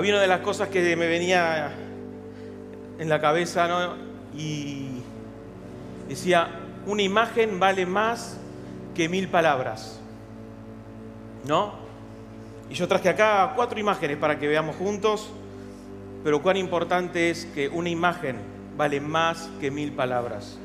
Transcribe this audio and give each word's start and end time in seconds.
había 0.00 0.14
una 0.14 0.22
de 0.22 0.28
las 0.28 0.40
cosas 0.40 0.70
que 0.70 0.96
me 0.96 1.06
venía 1.06 1.72
en 2.98 3.08
la 3.10 3.20
cabeza, 3.20 3.68
¿no? 3.68 3.96
Y 4.34 5.02
decía, 6.08 6.48
una 6.86 7.02
imagen 7.02 7.60
vale 7.60 7.84
más 7.84 8.38
que 8.94 9.10
mil 9.10 9.28
palabras, 9.28 10.00
¿no? 11.46 11.74
Y 12.70 12.74
yo 12.76 12.88
traje 12.88 13.10
acá 13.10 13.52
cuatro 13.54 13.78
imágenes 13.78 14.16
para 14.16 14.38
que 14.38 14.48
veamos 14.48 14.74
juntos, 14.76 15.28
pero 16.24 16.40
cuán 16.40 16.56
importante 16.56 17.28
es 17.28 17.44
que 17.44 17.68
una 17.68 17.90
imagen 17.90 18.36
vale 18.78 19.02
más 19.02 19.50
que 19.60 19.70
mil 19.70 19.92
palabras. 19.92 20.56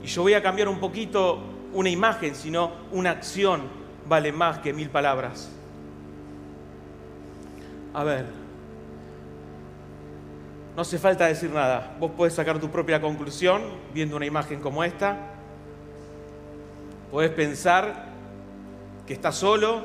Y 0.00 0.06
yo 0.06 0.22
voy 0.22 0.34
a 0.34 0.42
cambiar 0.44 0.68
un 0.68 0.78
poquito 0.78 1.40
una 1.72 1.90
imagen, 1.90 2.36
sino 2.36 2.70
una 2.92 3.10
acción 3.10 3.62
vale 4.08 4.30
más 4.30 4.60
que 4.60 4.72
mil 4.72 4.90
palabras. 4.90 5.50
A 7.92 8.04
ver, 8.04 8.43
no 10.74 10.82
hace 10.82 10.98
falta 10.98 11.26
decir 11.26 11.50
nada. 11.50 11.96
Vos 12.00 12.10
podés 12.12 12.34
sacar 12.34 12.58
tu 12.58 12.68
propia 12.68 13.00
conclusión 13.00 13.62
viendo 13.92 14.16
una 14.16 14.26
imagen 14.26 14.60
como 14.60 14.82
esta. 14.82 15.34
Podés 17.12 17.30
pensar 17.30 18.06
que 19.06 19.12
está 19.12 19.30
solo, 19.30 19.84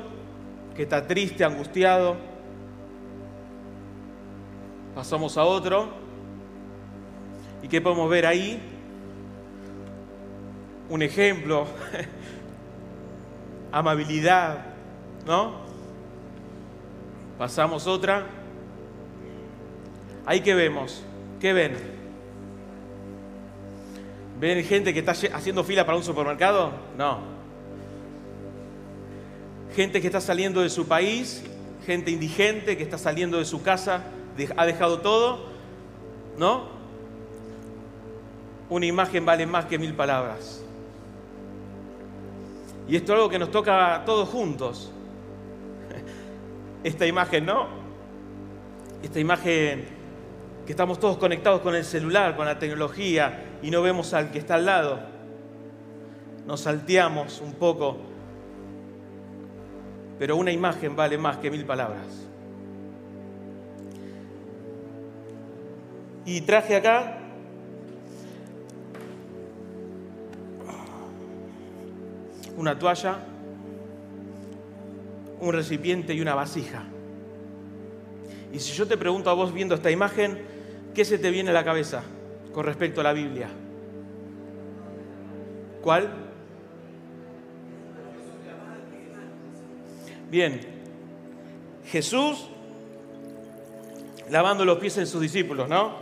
que 0.76 0.84
está 0.84 1.06
triste, 1.06 1.44
angustiado. 1.44 2.18
Pasamos 4.96 5.38
a 5.38 5.44
otro. 5.44 5.90
¿Y 7.62 7.68
qué 7.68 7.82
podemos 7.82 8.10
ver 8.10 8.26
ahí? 8.26 8.60
Un 10.90 11.04
ejemplo. 11.04 11.68
Amabilidad, 13.72 14.66
¿no? 15.28 15.54
Pasamos 17.38 17.86
otra. 17.86 18.39
Ahí 20.26 20.42
que 20.42 20.54
vemos, 20.54 21.04
¿qué 21.40 21.54
ven? 21.54 22.00
¿Ven 24.40 24.64
gente 24.64 24.94
que 24.94 25.00
está 25.00 25.12
haciendo 25.12 25.64
fila 25.64 25.86
para 25.86 25.98
un 25.98 26.04
supermercado? 26.04 26.72
No. 26.98 27.20
Gente 29.76 30.00
que 30.00 30.08
está 30.08 30.22
saliendo 30.22 30.62
de 30.62 30.70
su 30.70 30.88
país, 30.88 31.44
gente 31.86 32.12
indigente 32.12 32.78
que 32.78 32.84
está 32.84 32.98
saliendo 32.98 33.38
de 33.38 33.46
su 33.46 33.62
casa, 33.62 34.04
ha 34.56 34.66
dejado 34.66 35.02
todo, 35.02 35.46
¿no? 36.38 36.68
Una 38.70 38.86
imagen 38.86 39.26
vale 39.26 39.46
más 39.46 39.66
que 39.66 39.78
mil 39.78 39.94
palabras. 39.94 40.64
Y 42.88 42.96
esto 42.96 43.12
es 43.12 43.18
algo 43.18 43.30
que 43.30 43.40
nos 43.40 43.52
toca 43.52 43.96
a 43.96 44.06
todos 44.06 44.30
juntos. 44.30 44.92
Esta 46.84 47.06
imagen, 47.06 47.46
¿no? 47.46 47.68
Esta 49.04 49.20
imagen 49.20 49.99
que 50.70 50.74
estamos 50.74 51.00
todos 51.00 51.18
conectados 51.18 51.62
con 51.62 51.74
el 51.74 51.84
celular, 51.84 52.36
con 52.36 52.46
la 52.46 52.60
tecnología 52.60 53.58
y 53.64 53.72
no 53.72 53.82
vemos 53.82 54.14
al 54.14 54.30
que 54.30 54.38
está 54.38 54.54
al 54.54 54.68
lado. 54.68 55.00
Nos 56.46 56.62
salteamos 56.62 57.42
un 57.42 57.54
poco, 57.54 57.98
pero 60.20 60.38
una 60.38 60.52
imagen 60.52 60.96
vale 60.96 61.18
más 61.18 61.38
que 61.38 61.50
mil 61.50 61.66
palabras. 61.66 62.06
Y 66.24 66.42
traje 66.42 66.76
acá 66.76 67.18
una 72.58 72.78
toalla, 72.78 73.18
un 75.40 75.52
recipiente 75.52 76.14
y 76.14 76.22
una 76.22 76.36
vasija. 76.36 76.84
Y 78.54 78.60
si 78.60 78.74
yo 78.74 78.88
te 78.88 78.98
pregunto 78.98 79.32
a 79.32 79.34
vos 79.34 79.52
viendo 79.52 79.74
esta 79.74 79.90
imagen, 79.90 80.59
¿qué 81.00 81.06
se 81.06 81.18
te 81.18 81.32
viene 81.32 81.52
a 81.52 81.54
la 81.54 81.64
cabeza 81.64 82.04
con 82.54 82.66
respecto 82.66 83.00
a 83.00 83.06
la 83.06 83.14
Biblia? 83.14 83.48
¿Cuál? 85.82 86.10
Bien, 90.30 90.60
Jesús 91.86 92.50
lavando 94.30 94.66
los 94.66 94.78
pies 94.80 94.98
en 94.98 95.08
sus 95.08 95.22
discípulos, 95.22 95.70
¿no? 95.70 95.94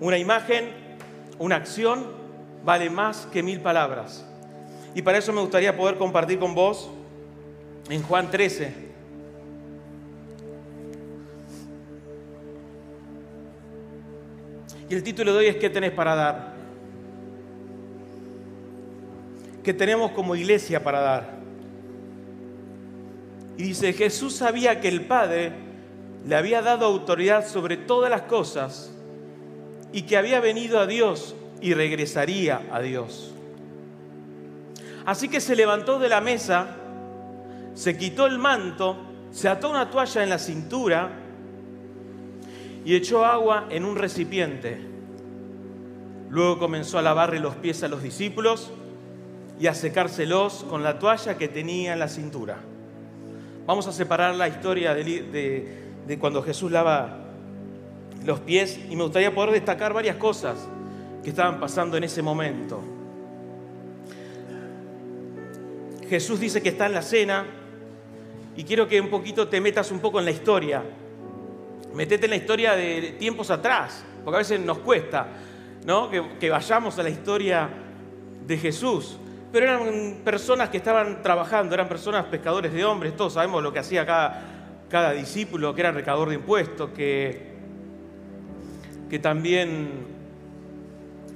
Una 0.00 0.18
imagen, 0.18 0.68
una 1.38 1.54
acción 1.54 2.08
vale 2.64 2.90
más 2.90 3.26
que 3.26 3.40
mil 3.44 3.60
palabras. 3.60 4.26
Y 4.96 5.02
para 5.02 5.18
eso 5.18 5.32
me 5.32 5.42
gustaría 5.42 5.76
poder 5.76 5.96
compartir 5.96 6.40
con 6.40 6.56
vos 6.56 6.90
en 7.88 8.02
Juan 8.02 8.32
13, 8.32 8.87
Y 14.88 14.94
el 14.94 15.02
título 15.02 15.32
de 15.32 15.38
hoy 15.38 15.46
es 15.46 15.56
¿Qué 15.56 15.70
tenés 15.70 15.92
para 15.92 16.14
dar? 16.14 16.54
¿Qué 19.62 19.74
tenemos 19.74 20.12
como 20.12 20.34
iglesia 20.34 20.82
para 20.82 21.00
dar? 21.00 21.38
Y 23.58 23.64
dice, 23.64 23.92
Jesús 23.92 24.34
sabía 24.36 24.80
que 24.80 24.88
el 24.88 25.02
Padre 25.02 25.52
le 26.26 26.36
había 26.36 26.62
dado 26.62 26.86
autoridad 26.86 27.46
sobre 27.46 27.76
todas 27.76 28.10
las 28.10 28.22
cosas 28.22 28.92
y 29.92 30.02
que 30.02 30.16
había 30.16 30.40
venido 30.40 30.78
a 30.78 30.86
Dios 30.86 31.34
y 31.60 31.74
regresaría 31.74 32.62
a 32.72 32.80
Dios. 32.80 33.34
Así 35.04 35.28
que 35.28 35.40
se 35.40 35.56
levantó 35.56 35.98
de 35.98 36.08
la 36.08 36.20
mesa, 36.20 36.76
se 37.74 37.96
quitó 37.96 38.26
el 38.26 38.38
manto, 38.38 38.96
se 39.32 39.48
ató 39.48 39.70
una 39.70 39.90
toalla 39.90 40.22
en 40.22 40.30
la 40.30 40.38
cintura, 40.38 41.10
y 42.84 42.94
echó 42.94 43.24
agua 43.24 43.66
en 43.70 43.84
un 43.84 43.96
recipiente. 43.96 44.78
Luego 46.30 46.58
comenzó 46.58 46.98
a 46.98 47.02
lavarle 47.02 47.40
los 47.40 47.56
pies 47.56 47.82
a 47.82 47.88
los 47.88 48.02
discípulos 48.02 48.70
y 49.58 49.66
a 49.66 49.74
secárselos 49.74 50.64
con 50.68 50.82
la 50.82 50.98
toalla 50.98 51.36
que 51.36 51.48
tenía 51.48 51.94
en 51.94 51.98
la 51.98 52.08
cintura. 52.08 52.58
Vamos 53.66 53.86
a 53.86 53.92
separar 53.92 54.34
la 54.34 54.48
historia 54.48 54.94
de, 54.94 56.18
cuando 56.18 56.42
Jesús 56.42 56.70
lava 56.70 57.18
los 58.24 58.40
pies 58.40 58.78
y 58.88 58.96
me 58.96 59.02
gustaría 59.02 59.34
poder 59.34 59.52
destacar 59.52 59.92
varias 59.92 60.16
cosas 60.16 60.58
que 61.22 61.30
estaban 61.30 61.60
pasando 61.60 61.96
en 61.96 62.04
ese 62.04 62.22
momento. 62.22 62.80
Jesús 66.08 66.40
dice 66.40 66.62
que 66.62 66.70
está 66.70 66.86
en 66.86 66.94
la 66.94 67.02
cena 67.02 67.44
y 68.56 68.64
quiero 68.64 68.88
que 68.88 69.00
un 69.00 69.10
poquito 69.10 69.48
te 69.48 69.60
metas 69.60 69.90
un 69.90 70.00
poco 70.00 70.18
en 70.18 70.24
la 70.24 70.30
historia 70.30 70.82
metete 71.94 72.26
en 72.26 72.30
la 72.30 72.36
historia 72.36 72.74
de 72.74 73.16
tiempos 73.18 73.50
atrás, 73.50 74.04
porque 74.24 74.36
a 74.36 74.38
veces 74.38 74.60
nos 74.60 74.78
cuesta 74.78 75.26
¿no? 75.84 76.10
que, 76.10 76.50
vayamos 76.50 76.98
a 76.98 77.02
la 77.02 77.10
historia 77.10 77.68
de 78.46 78.58
Jesús. 78.58 79.16
Pero 79.50 79.64
eran 79.66 80.16
personas 80.24 80.68
que 80.68 80.76
estaban 80.76 81.22
trabajando, 81.22 81.74
eran 81.74 81.88
personas 81.88 82.26
pescadores 82.26 82.72
de 82.72 82.84
hombres, 82.84 83.16
todos 83.16 83.32
sabemos 83.32 83.62
lo 83.62 83.72
que 83.72 83.78
hacía 83.78 84.04
cada, 84.04 84.42
cada 84.90 85.12
discípulo, 85.12 85.74
que 85.74 85.80
era 85.80 85.90
recaudador 85.90 86.28
de 86.28 86.34
impuestos, 86.34 86.90
que, 86.90 87.54
que 89.08 89.18
también 89.18 89.88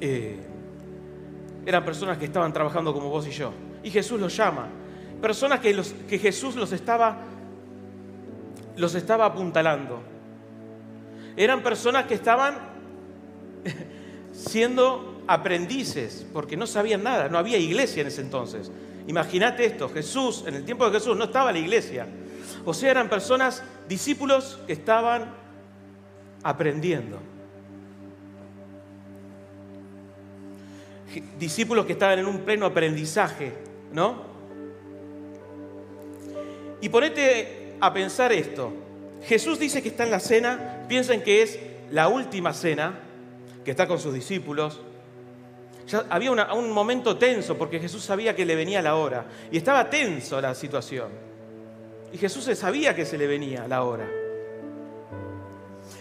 eh, 0.01 0.39
eran 1.65 1.85
personas 1.85 2.19
que 2.19 2.27
estaban 2.27 2.53
trabajando 2.53 2.93
como 2.93 3.09
vos 3.09 3.27
y 3.27 3.31
yo. 3.31 3.53
Y 3.83 3.91
Jesús 3.91 4.21
los 4.21 4.37
llama. 4.37 4.67
Personas 5.23 5.61
que, 5.61 5.81
que 6.07 6.19
Jesús 6.19 6.57
los 6.57 6.73
estaba, 6.73 7.17
los 8.77 8.95
estaba 8.95 9.25
apuntalando 9.25 10.12
eran 11.37 11.63
personas 11.63 12.07
que 12.07 12.15
estaban 12.15 12.55
siendo 14.33 15.23
aprendices, 15.27 16.27
porque 16.33 16.57
no 16.57 16.67
sabían 16.67 17.03
nada, 17.03 17.29
no 17.29 17.39
había 17.39 17.59
iglesia 17.59 18.03
en 18.03 18.09
ese 18.09 18.21
entonces. 18.21 18.71
Imagínate 19.07 19.65
esto, 19.65 19.89
Jesús, 19.89 20.45
en 20.47 20.55
el 20.55 20.65
tiempo 20.65 20.89
de 20.89 20.99
Jesús 20.99 21.17
no 21.17 21.25
estaba 21.25 21.53
la 21.53 21.59
iglesia. 21.59 22.07
O 22.65 22.75
sea, 22.75 22.91
eran 22.91 23.09
personas, 23.09 23.63
discípulos 23.89 24.61
que 24.67 24.73
estaban 24.73 25.35
aprendiendo. 26.43 27.19
Discípulos 31.39 31.85
que 31.85 31.93
estaban 31.93 32.21
en 32.21 32.27
un 32.27 32.39
pleno 32.41 32.67
aprendizaje, 32.67 33.53
¿no? 33.93 34.33
Y 36.81 36.89
ponete 36.89 37.77
a 37.81 37.93
pensar 37.93 38.33
esto. 38.33 38.73
Jesús 39.25 39.59
dice 39.59 39.83
que 39.83 39.89
está 39.89 40.05
en 40.05 40.11
la 40.11 40.21
cena, 40.21 40.82
piensen 40.89 41.23
que 41.23 41.43
es 41.43 41.59
la 41.91 42.09
última 42.09 42.53
cena, 42.53 43.01
que 43.65 43.71
está 43.71 43.87
con 43.87 43.99
sus 43.99 44.13
discípulos. 44.15 44.81
Ya 45.87 46.05
había 46.11 46.31
un 46.31 46.71
momento 46.71 47.17
tenso 47.19 47.59
porque 47.59 47.81
Jesús 47.81 48.03
sabía 48.03 48.35
que 48.37 48.45
le 48.45 48.55
venía 48.55 48.81
la 48.81 48.95
hora 48.95 49.27
y 49.51 49.57
estaba 49.57 49.91
tenso 49.91 50.41
la 50.41 50.55
situación. 50.55 51.11
Y 52.13 52.19
Jesús 52.19 52.45
sabía 52.57 52.95
que 52.95 53.05
se 53.05 53.19
le 53.19 53.27
venía 53.27 53.67
la 53.67 53.83
hora. 53.85 54.09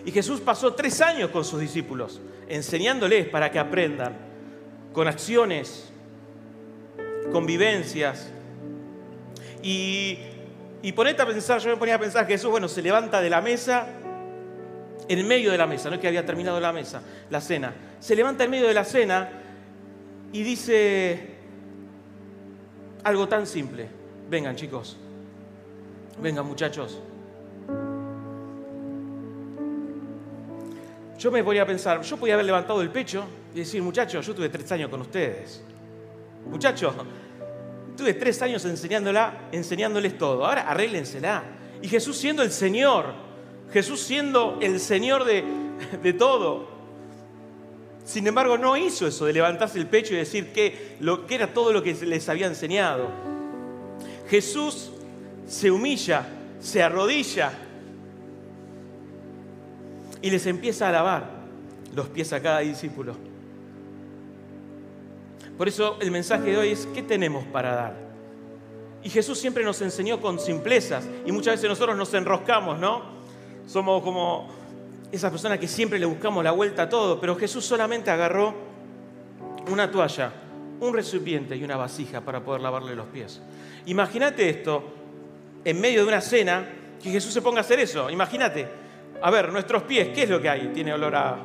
Y 0.05 0.11
Jesús 0.11 0.39
pasó 0.39 0.73
tres 0.73 1.01
años 1.01 1.29
con 1.31 1.43
sus 1.43 1.59
discípulos, 1.59 2.21
enseñándoles 2.47 3.27
para 3.27 3.51
que 3.51 3.59
aprendan, 3.59 4.17
con 4.93 5.07
acciones, 5.07 5.91
con 7.31 7.45
vivencias. 7.45 8.29
Y 9.61 10.17
Y 10.83 10.93
ponete 10.93 11.21
a 11.21 11.27
pensar, 11.27 11.59
yo 11.59 11.69
me 11.69 11.77
ponía 11.77 11.95
a 11.95 11.99
pensar 11.99 12.25
que 12.25 12.33
Jesús, 12.33 12.49
bueno, 12.49 12.67
se 12.67 12.81
levanta 12.81 13.21
de 13.21 13.29
la 13.29 13.39
mesa, 13.39 13.87
en 15.11 15.27
medio 15.27 15.51
de 15.51 15.57
la 15.57 15.67
mesa, 15.67 15.89
no 15.89 15.95
es 15.95 16.01
que 16.01 16.07
había 16.07 16.25
terminado 16.25 16.59
la 16.59 16.71
mesa, 16.71 17.01
la 17.29 17.41
cena. 17.41 17.73
Se 17.99 18.15
levanta 18.15 18.43
en 18.43 18.51
medio 18.51 18.67
de 18.67 18.73
la 18.73 18.85
cena 18.85 19.29
y 20.31 20.43
dice 20.43 21.35
algo 23.03 23.27
tan 23.27 23.45
simple. 23.45 23.87
Vengan 24.29 24.55
chicos, 24.55 24.97
vengan 26.21 26.45
muchachos. 26.45 27.01
Yo 31.17 31.29
me 31.29 31.43
ponía 31.43 31.63
a 31.63 31.65
pensar, 31.67 32.01
yo 32.01 32.17
podía 32.17 32.33
haber 32.33 32.45
levantado 32.45 32.81
el 32.81 32.89
pecho 32.89 33.25
y 33.53 33.59
decir, 33.59 33.81
muchachos, 33.83 34.25
yo 34.25 34.33
tuve 34.33 34.49
tres 34.49 34.71
años 34.71 34.89
con 34.89 35.01
ustedes. 35.01 35.61
Muchachos, 36.49 36.95
tuve 37.95 38.15
tres 38.15 38.41
años 38.41 38.65
enseñándola, 38.65 39.49
enseñándoles 39.51 40.17
todo. 40.17 40.45
Ahora 40.45 40.67
arréglensela. 40.67 41.43
Y 41.81 41.87
Jesús 41.87 42.17
siendo 42.17 42.41
el 42.41 42.51
Señor, 42.51 43.13
Jesús 43.73 44.01
siendo 44.01 44.57
el 44.61 44.79
Señor 44.79 45.23
de, 45.23 45.43
de 46.01 46.13
todo. 46.13 46.67
Sin 48.03 48.27
embargo, 48.27 48.57
no 48.57 48.75
hizo 48.77 49.07
eso 49.07 49.25
de 49.25 49.33
levantarse 49.33 49.77
el 49.77 49.87
pecho 49.87 50.13
y 50.13 50.17
decir 50.17 50.51
que, 50.51 50.97
lo, 50.99 51.25
que 51.25 51.35
era 51.35 51.53
todo 51.53 51.71
lo 51.71 51.83
que 51.83 51.93
les 51.93 52.27
había 52.29 52.47
enseñado. 52.47 53.07
Jesús 54.29 54.91
se 55.47 55.71
humilla, 55.71 56.27
se 56.59 56.81
arrodilla 56.81 57.51
y 60.21 60.29
les 60.29 60.45
empieza 60.45 60.89
a 60.89 60.91
lavar 60.91 61.29
los 61.95 62.07
pies 62.09 62.31
a 62.33 62.41
cada 62.41 62.59
discípulo. 62.59 63.15
Por 65.57 65.67
eso 65.67 65.97
el 66.01 66.11
mensaje 66.11 66.51
de 66.51 66.57
hoy 66.57 66.69
es, 66.69 66.87
¿qué 66.93 67.03
tenemos 67.03 67.45
para 67.45 67.75
dar? 67.75 68.11
Y 69.03 69.09
Jesús 69.09 69.37
siempre 69.39 69.63
nos 69.63 69.81
enseñó 69.81 70.21
con 70.21 70.39
simplezas 70.39 71.05
y 71.25 71.31
muchas 71.31 71.55
veces 71.55 71.69
nosotros 71.69 71.97
nos 71.97 72.13
enroscamos, 72.13 72.79
¿no? 72.79 73.20
Somos 73.67 74.01
como 74.03 74.49
esas 75.11 75.31
personas 75.31 75.59
que 75.59 75.67
siempre 75.67 75.99
le 75.99 76.05
buscamos 76.05 76.43
la 76.43 76.51
vuelta 76.51 76.83
a 76.83 76.89
todo, 76.89 77.19
pero 77.19 77.35
Jesús 77.35 77.65
solamente 77.65 78.11
agarró 78.11 78.53
una 79.69 79.91
toalla, 79.91 80.31
un 80.79 80.93
recipiente 80.93 81.55
y 81.55 81.63
una 81.63 81.77
vasija 81.77 82.21
para 82.21 82.41
poder 82.41 82.61
lavarle 82.61 82.95
los 82.95 83.07
pies. 83.07 83.41
Imagínate 83.85 84.49
esto, 84.49 84.83
en 85.63 85.79
medio 85.79 86.01
de 86.01 86.07
una 86.07 86.21
cena, 86.21 86.65
que 87.01 87.11
Jesús 87.11 87.33
se 87.33 87.41
ponga 87.41 87.59
a 87.59 87.61
hacer 87.61 87.79
eso. 87.79 88.09
Imagínate, 88.09 88.67
a 89.21 89.31
ver, 89.31 89.51
nuestros 89.51 89.83
pies, 89.83 90.09
¿qué 90.13 90.23
es 90.23 90.29
lo 90.29 90.41
que 90.41 90.49
hay? 90.49 90.71
Tiene 90.73 90.93
olor 90.93 91.15
a, 91.15 91.37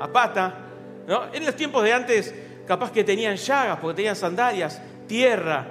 a 0.00 0.12
pata. 0.12 0.54
¿no? 1.06 1.32
En 1.32 1.44
los 1.44 1.54
tiempos 1.54 1.84
de 1.84 1.92
antes 1.92 2.34
capaz 2.66 2.90
que 2.90 3.04
tenían 3.04 3.36
llagas 3.36 3.78
porque 3.80 3.96
tenían 3.96 4.16
sandalias, 4.16 4.80
tierra, 5.06 5.66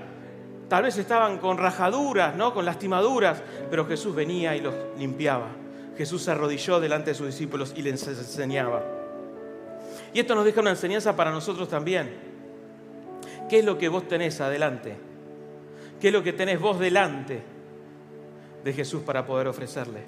tal 0.71 0.83
vez 0.83 0.97
estaban 0.97 1.37
con 1.39 1.57
rajaduras, 1.57 2.33
¿no? 2.37 2.53
con 2.53 2.63
lastimaduras, 2.63 3.43
pero 3.69 3.85
Jesús 3.85 4.15
venía 4.15 4.55
y 4.55 4.61
los 4.61 4.73
limpiaba. 4.97 5.49
Jesús 5.97 6.21
se 6.23 6.31
arrodilló 6.31 6.79
delante 6.79 7.09
de 7.09 7.13
sus 7.13 7.27
discípulos 7.27 7.73
y 7.75 7.81
les 7.81 8.07
enseñaba. 8.07 8.81
Y 10.13 10.21
esto 10.21 10.33
nos 10.33 10.45
deja 10.45 10.61
una 10.61 10.69
enseñanza 10.69 11.13
para 11.13 11.29
nosotros 11.29 11.67
también. 11.67 12.15
¿Qué 13.49 13.59
es 13.59 13.65
lo 13.65 13.77
que 13.77 13.89
vos 13.89 14.07
tenés 14.07 14.39
adelante? 14.39 14.95
¿Qué 15.99 16.07
es 16.07 16.13
lo 16.13 16.23
que 16.23 16.31
tenés 16.31 16.57
vos 16.57 16.79
delante 16.79 17.43
de 18.63 18.71
Jesús 18.71 19.01
para 19.01 19.25
poder 19.25 19.49
ofrecerle? 19.49 20.05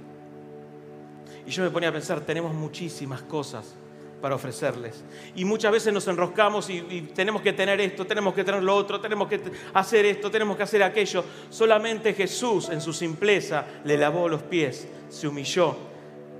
Y 1.45 1.51
yo 1.51 1.61
me 1.61 1.71
ponía 1.71 1.89
a 1.89 1.91
pensar, 1.91 2.21
tenemos 2.21 2.53
muchísimas 2.53 3.21
cosas 3.23 3.75
para 4.23 4.35
ofrecerles. 4.35 5.03
Y 5.35 5.43
muchas 5.43 5.69
veces 5.69 5.91
nos 5.91 6.07
enroscamos 6.07 6.69
y, 6.69 7.11
tenemos 7.13 7.41
que 7.41 7.51
tener 7.51 7.81
esto, 7.81 8.07
tenemos 8.07 8.33
que 8.33 8.45
tener 8.45 8.63
lo 8.63 8.73
otro, 8.73 9.01
tenemos 9.01 9.27
que 9.27 9.41
hacer 9.73 10.05
esto, 10.05 10.31
tenemos 10.31 10.55
que 10.55 10.63
hacer 10.63 10.81
aquello. 10.81 11.25
Solamente 11.49 12.13
Jesús 12.13 12.69
en 12.69 12.79
su 12.79 12.93
simpleza 12.93 13.65
le 13.83 13.97
lavó 13.97 14.29
los 14.29 14.41
pies, 14.41 14.87
se 15.09 15.27
humilló 15.27 15.75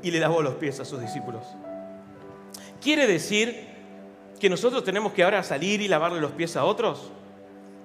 y 0.01 0.11
le 0.11 0.21
lavó 0.21 0.41
los 0.41 0.55
pies 0.55 0.79
a 0.79 0.85
sus 0.85 1.01
discípulos. 1.01 1.43
¿Quiere 2.81 3.05
decir 3.05 3.67
que 4.39 4.49
nosotros 4.49 4.85
tenemos 4.85 5.11
que 5.11 5.25
ahora 5.25 5.43
salir 5.43 5.81
y 5.81 5.89
lavarle 5.89 6.21
los 6.21 6.31
pies 6.31 6.55
a 6.55 6.63
otros? 6.63 7.11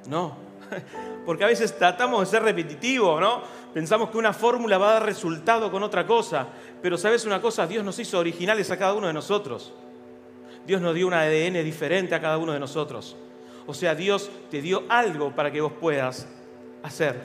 No, 0.06 0.36
porque 1.26 1.42
a 1.42 1.48
veces 1.48 1.76
tratamos 1.76 2.20
de 2.20 2.26
ser 2.26 2.44
repetitivos, 2.44 3.20
¿no? 3.20 3.42
Pensamos 3.74 4.10
que 4.10 4.18
una 4.18 4.32
fórmula 4.32 4.78
va 4.78 4.90
a 4.90 4.92
dar 4.92 5.06
resultado 5.06 5.72
con 5.72 5.82
otra 5.82 6.06
cosa, 6.06 6.46
pero 6.80 6.96
sabes 6.96 7.24
una 7.24 7.40
cosa, 7.40 7.66
Dios 7.66 7.84
nos 7.84 7.98
hizo 7.98 8.16
originales 8.20 8.70
a 8.70 8.78
cada 8.78 8.94
uno 8.94 9.08
de 9.08 9.12
nosotros. 9.12 9.74
Dios 10.68 10.82
nos 10.82 10.94
dio 10.94 11.06
un 11.06 11.14
ADN 11.14 11.64
diferente 11.64 12.14
a 12.14 12.20
cada 12.20 12.36
uno 12.36 12.52
de 12.52 12.60
nosotros. 12.60 13.16
O 13.66 13.72
sea, 13.72 13.94
Dios 13.94 14.30
te 14.50 14.60
dio 14.60 14.82
algo 14.90 15.34
para 15.34 15.50
que 15.50 15.62
vos 15.62 15.72
puedas 15.72 16.28
hacer. 16.82 17.16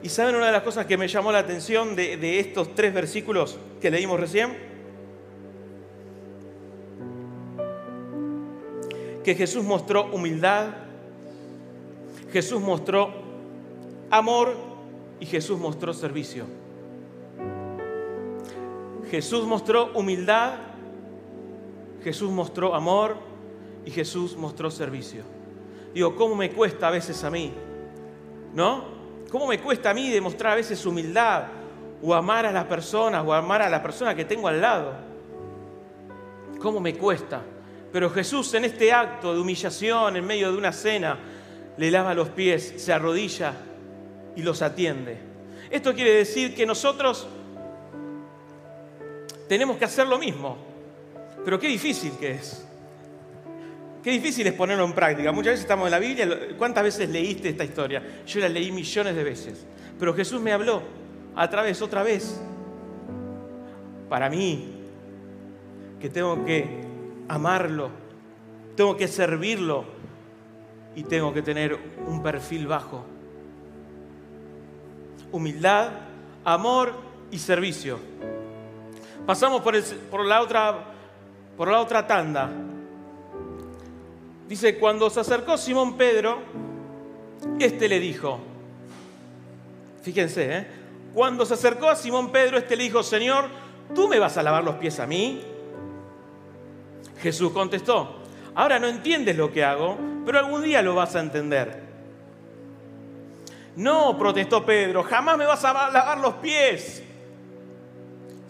¿Y 0.00 0.08
saben 0.08 0.36
una 0.36 0.46
de 0.46 0.52
las 0.52 0.62
cosas 0.62 0.86
que 0.86 0.96
me 0.96 1.08
llamó 1.08 1.32
la 1.32 1.40
atención 1.40 1.96
de, 1.96 2.16
de 2.18 2.38
estos 2.38 2.72
tres 2.72 2.94
versículos 2.94 3.58
que 3.80 3.90
leímos 3.90 4.20
recién? 4.20 4.56
Que 9.24 9.34
Jesús 9.34 9.64
mostró 9.64 10.04
humildad, 10.12 10.68
Jesús 12.32 12.60
mostró 12.60 13.12
amor 14.08 14.54
y 15.18 15.26
Jesús 15.26 15.58
mostró 15.58 15.92
servicio. 15.92 16.44
Jesús 19.14 19.46
mostró 19.46 19.92
humildad, 19.94 20.54
Jesús 22.02 22.32
mostró 22.32 22.74
amor 22.74 23.16
y 23.84 23.92
Jesús 23.92 24.36
mostró 24.36 24.72
servicio. 24.72 25.22
Digo, 25.94 26.16
¿cómo 26.16 26.34
me 26.34 26.50
cuesta 26.50 26.88
a 26.88 26.90
veces 26.90 27.22
a 27.22 27.30
mí? 27.30 27.52
¿No? 28.54 28.86
¿Cómo 29.30 29.46
me 29.46 29.60
cuesta 29.60 29.90
a 29.90 29.94
mí 29.94 30.10
demostrar 30.10 30.54
a 30.54 30.56
veces 30.56 30.84
humildad 30.84 31.44
o 32.02 32.12
amar 32.12 32.44
a 32.44 32.50
las 32.50 32.64
personas 32.64 33.24
o 33.24 33.32
amar 33.32 33.62
a 33.62 33.70
la 33.70 33.80
persona 33.80 34.16
que 34.16 34.24
tengo 34.24 34.48
al 34.48 34.60
lado? 34.60 34.94
¿Cómo 36.58 36.80
me 36.80 36.96
cuesta? 36.96 37.40
Pero 37.92 38.10
Jesús 38.10 38.52
en 38.54 38.64
este 38.64 38.92
acto 38.92 39.32
de 39.32 39.38
humillación 39.40 40.16
en 40.16 40.26
medio 40.26 40.50
de 40.50 40.58
una 40.58 40.72
cena 40.72 41.16
le 41.76 41.88
lava 41.88 42.14
los 42.14 42.30
pies, 42.30 42.74
se 42.78 42.92
arrodilla 42.92 43.54
y 44.34 44.42
los 44.42 44.60
atiende. 44.60 45.18
Esto 45.70 45.94
quiere 45.94 46.14
decir 46.14 46.52
que 46.52 46.66
nosotros 46.66 47.28
tenemos 49.54 49.76
que 49.76 49.84
hacer 49.84 50.08
lo 50.08 50.18
mismo. 50.18 50.56
Pero 51.44 51.60
qué 51.60 51.68
difícil 51.68 52.10
que 52.18 52.32
es. 52.32 52.66
Qué 54.02 54.10
difícil 54.10 54.44
es 54.48 54.52
ponerlo 54.52 54.84
en 54.84 54.92
práctica. 54.92 55.30
Muchas 55.30 55.52
veces 55.52 55.60
estamos 55.60 55.86
en 55.86 55.92
la 55.92 56.00
Biblia. 56.00 56.28
¿Cuántas 56.58 56.82
veces 56.82 57.08
leíste 57.08 57.50
esta 57.50 57.62
historia? 57.62 58.02
Yo 58.26 58.40
la 58.40 58.48
leí 58.48 58.72
millones 58.72 59.14
de 59.14 59.22
veces. 59.22 59.64
Pero 59.96 60.12
Jesús 60.12 60.40
me 60.40 60.50
habló 60.50 60.82
a 61.36 61.48
través, 61.48 61.80
otra 61.82 62.02
vez. 62.02 62.40
Para 64.08 64.28
mí, 64.28 64.74
que 66.00 66.10
tengo 66.10 66.44
que 66.44 66.66
amarlo, 67.28 67.90
tengo 68.74 68.96
que 68.96 69.06
servirlo 69.06 69.84
y 70.96 71.04
tengo 71.04 71.32
que 71.32 71.42
tener 71.42 71.78
un 72.08 72.24
perfil 72.24 72.66
bajo. 72.66 73.04
Humildad, 75.30 75.90
amor 76.44 76.92
y 77.30 77.38
servicio. 77.38 78.00
Pasamos 79.26 79.62
por, 79.62 80.26
la 80.26 80.42
otra, 80.42 82.06
tanda. 82.06 82.50
Dice, 84.46 84.78
cuando 84.78 85.08
se 85.08 85.20
acercó 85.20 85.56
Simón 85.56 85.96
Pedro, 85.96 86.42
este 87.58 87.88
le 87.88 87.98
dijo, 88.00 88.38
fíjense, 90.02 90.58
¿eh? 90.58 90.66
cuando 91.14 91.46
se 91.46 91.54
acercó 91.54 91.88
a 91.88 91.96
Simón 91.96 92.30
Pedro, 92.30 92.58
este 92.58 92.76
le 92.76 92.84
dijo, 92.84 93.02
Señor, 93.02 93.46
¿tú 93.94 94.08
me 94.08 94.18
vas 94.18 94.36
a 94.36 94.42
lavar 94.42 94.62
los 94.62 94.74
pies 94.74 95.00
a 95.00 95.06
mí? 95.06 95.42
Jesús 97.22 97.50
contestó, 97.52 98.16
ahora 98.54 98.78
no 98.78 98.88
entiendes 98.88 99.38
lo 99.38 99.50
que 99.50 99.64
hago, 99.64 99.96
pero 100.26 100.38
algún 100.38 100.62
día 100.62 100.82
lo 100.82 100.94
vas 100.94 101.16
a 101.16 101.20
entender. 101.20 101.82
No, 103.76 104.18
protestó 104.18 104.66
Pedro, 104.66 105.02
jamás 105.02 105.38
me 105.38 105.46
vas 105.46 105.64
a 105.64 105.72
lavar 105.90 106.18
los 106.18 106.34
pies. 106.34 107.02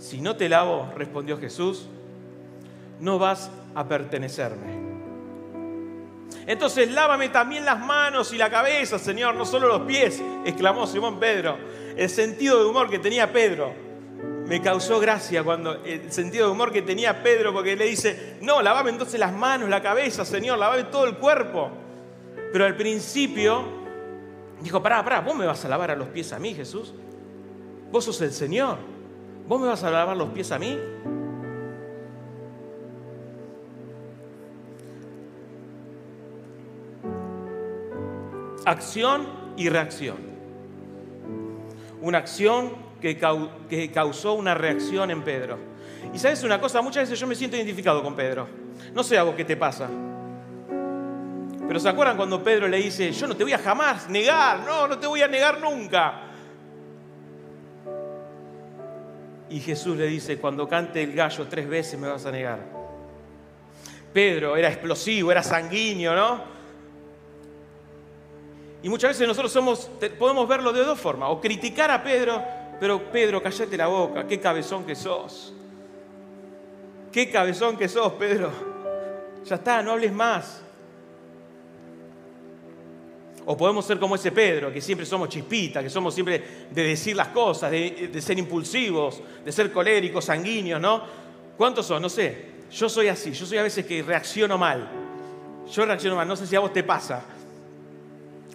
Si 0.04 0.20
no 0.20 0.36
te 0.36 0.50
lavo, 0.50 0.92
respondió 0.98 1.38
Jesús, 1.38 1.86
no 3.00 3.18
vas 3.18 3.50
a 3.74 3.88
pertenecerme. 3.88 4.74
Entonces 6.46 6.92
lávame 6.92 7.30
también 7.30 7.64
las 7.64 7.80
manos 7.80 8.30
y 8.34 8.36
la 8.36 8.50
cabeza, 8.50 8.98
Señor, 8.98 9.34
no 9.34 9.46
solo 9.46 9.66
los 9.66 9.80
pies, 9.86 10.22
exclamó 10.44 10.86
Simón 10.86 11.18
Pedro. 11.18 11.56
El 11.96 12.10
sentido 12.10 12.62
de 12.62 12.68
humor 12.68 12.90
que 12.90 12.98
tenía 12.98 13.32
Pedro 13.32 13.72
me 14.46 14.60
causó 14.60 15.00
gracia 15.00 15.42
cuando 15.42 15.82
el 15.86 16.12
sentido 16.12 16.48
de 16.48 16.52
humor 16.52 16.70
que 16.70 16.82
tenía 16.82 17.22
Pedro, 17.22 17.54
porque 17.54 17.74
le 17.74 17.86
dice, 17.86 18.36
no, 18.42 18.60
lavame 18.60 18.90
entonces 18.90 19.18
las 19.18 19.32
manos, 19.32 19.70
la 19.70 19.80
cabeza, 19.80 20.26
Señor, 20.26 20.58
lavame 20.58 20.84
todo 20.84 21.06
el 21.06 21.16
cuerpo. 21.16 21.70
Pero 22.52 22.66
al 22.66 22.76
principio 22.76 23.64
dijo, 24.60 24.82
pará, 24.82 25.02
pará, 25.02 25.20
vos 25.22 25.34
me 25.34 25.46
vas 25.46 25.64
a 25.64 25.68
lavar 25.70 25.92
a 25.92 25.96
los 25.96 26.08
pies 26.08 26.30
a 26.34 26.38
mí, 26.38 26.52
Jesús. 26.52 26.92
Vos 27.90 28.04
sos 28.04 28.20
el 28.20 28.32
Señor. 28.32 28.92
¿Vos 29.46 29.60
me 29.60 29.66
vas 29.66 29.84
a 29.84 29.90
lavar 29.90 30.16
los 30.16 30.30
pies 30.30 30.50
a 30.52 30.58
mí? 30.58 30.78
Acción 38.64 39.26
y 39.58 39.68
reacción. 39.68 40.16
Una 42.00 42.18
acción 42.18 42.72
que, 43.02 43.18
que 43.68 43.92
causó 43.92 44.32
una 44.32 44.54
reacción 44.54 45.10
en 45.10 45.22
Pedro. 45.22 45.58
Y 46.14 46.18
sabes 46.18 46.42
una 46.42 46.58
cosa, 46.58 46.80
muchas 46.80 47.02
veces 47.04 47.20
yo 47.20 47.26
me 47.26 47.34
siento 47.34 47.56
identificado 47.56 48.02
con 48.02 48.16
Pedro. 48.16 48.48
No 48.94 49.02
sé 49.02 49.18
a 49.18 49.24
vos 49.24 49.34
qué 49.34 49.44
te 49.44 49.58
pasa. 49.58 49.90
Pero 51.66 51.80
¿se 51.80 51.88
acuerdan 51.88 52.16
cuando 52.16 52.42
Pedro 52.42 52.66
le 52.66 52.78
dice, 52.78 53.12
yo 53.12 53.26
no 53.26 53.36
te 53.36 53.44
voy 53.44 53.52
a 53.52 53.58
jamás 53.58 54.08
negar, 54.08 54.60
no, 54.60 54.88
no 54.88 54.98
te 54.98 55.06
voy 55.06 55.20
a 55.20 55.28
negar 55.28 55.60
nunca? 55.60 56.23
Y 59.50 59.60
Jesús 59.60 59.96
le 59.96 60.06
dice, 60.06 60.38
cuando 60.38 60.66
cante 60.66 61.02
el 61.02 61.14
gallo 61.14 61.46
tres 61.48 61.68
veces 61.68 61.98
me 61.98 62.08
vas 62.08 62.24
a 62.26 62.30
negar. 62.30 62.60
Pedro 64.12 64.56
era 64.56 64.68
explosivo, 64.68 65.30
era 65.30 65.42
sanguíneo, 65.42 66.14
¿no? 66.14 66.54
Y 68.82 68.88
muchas 68.88 69.10
veces 69.10 69.26
nosotros 69.26 69.52
somos, 69.52 69.90
podemos 70.18 70.46
verlo 70.46 70.72
de 70.72 70.84
dos 70.84 71.00
formas, 71.00 71.30
o 71.30 71.40
criticar 71.40 71.90
a 71.90 72.02
Pedro, 72.02 72.42
pero 72.78 73.10
Pedro, 73.10 73.42
cállate 73.42 73.76
la 73.76 73.86
boca, 73.86 74.26
qué 74.26 74.38
cabezón 74.38 74.84
que 74.84 74.94
sos. 74.94 75.54
Qué 77.10 77.30
cabezón 77.30 77.76
que 77.76 77.88
sos, 77.88 78.12
Pedro. 78.14 78.50
Ya 79.44 79.56
está, 79.56 79.82
no 79.82 79.92
hables 79.92 80.12
más. 80.12 80.63
O 83.46 83.56
podemos 83.56 83.84
ser 83.84 83.98
como 83.98 84.14
ese 84.14 84.32
Pedro, 84.32 84.72
que 84.72 84.80
siempre 84.80 85.04
somos 85.04 85.28
chispitas, 85.28 85.82
que 85.82 85.90
somos 85.90 86.14
siempre 86.14 86.42
de 86.70 86.82
decir 86.82 87.14
las 87.14 87.28
cosas, 87.28 87.70
de, 87.70 88.10
ser 88.20 88.38
impulsivos, 88.38 89.22
de 89.44 89.52
ser 89.52 89.70
coléricos, 89.70 90.24
sanguíneos, 90.24 90.80
¿no? 90.80 91.02
¿Cuántos 91.56 91.86
son? 91.86 92.00
No 92.00 92.08
sé. 92.08 92.54
Yo 92.70 92.88
soy 92.88 93.08
así, 93.08 93.32
yo 93.32 93.44
soy 93.44 93.58
a 93.58 93.62
veces 93.62 93.84
que 93.84 94.02
reacciono 94.02 94.56
mal. 94.56 94.88
Yo 95.70 95.84
reacciono 95.84 96.16
mal, 96.16 96.26
no 96.26 96.36
sé 96.36 96.46
si 96.46 96.56
a 96.56 96.60
vos 96.60 96.72
te 96.72 96.82
pasa. 96.82 97.22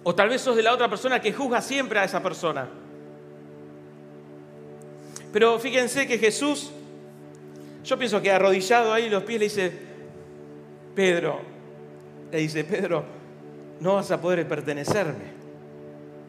O 0.02 0.14
tal 0.14 0.28
vez 0.28 0.40
sos 0.40 0.56
de 0.56 0.62
la 0.62 0.72
otra 0.72 0.88
persona 0.88 1.20
que 1.20 1.32
juzga 1.32 1.60
siempre 1.62 2.00
a 2.00 2.04
esa 2.04 2.20
persona. 2.22 2.68
Pero 5.32 5.58
fíjense 5.60 6.08
que 6.08 6.18
Jesús, 6.18 6.72
yo 7.84 7.96
pienso 7.96 8.20
que 8.20 8.32
arrodillado 8.32 8.92
ahí 8.92 9.08
los 9.08 9.22
pies 9.22 9.38
le 9.38 9.44
dice, 9.44 9.72
Pedro, 10.96 11.40
le 12.32 12.38
dice, 12.38 12.64
Pedro, 12.64 13.19
no 13.80 13.94
vas 13.94 14.10
a 14.10 14.20
poder 14.20 14.46
pertenecerme, 14.46 15.32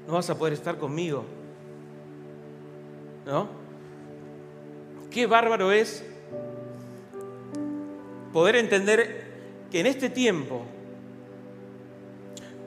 no 0.08 0.14
vas 0.14 0.30
a 0.30 0.38
poder 0.38 0.54
estar 0.54 0.78
conmigo. 0.78 1.26
¿No? 3.26 3.48
Qué 5.12 5.28
bárbaro 5.28 5.72
es 5.72 6.04
poder 8.32 8.56
entender 8.56 9.30
que 9.70 9.82
en 9.82 9.86
este 9.86 10.10
tiempo, 10.10 10.64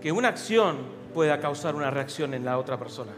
que 0.00 0.12
una 0.12 0.28
acción 0.28 0.78
pueda 1.14 1.40
causar 1.40 1.74
una 1.74 1.90
reacción 1.90 2.34
en 2.34 2.44
la 2.44 2.58
otra 2.58 2.78
persona. 2.78 3.12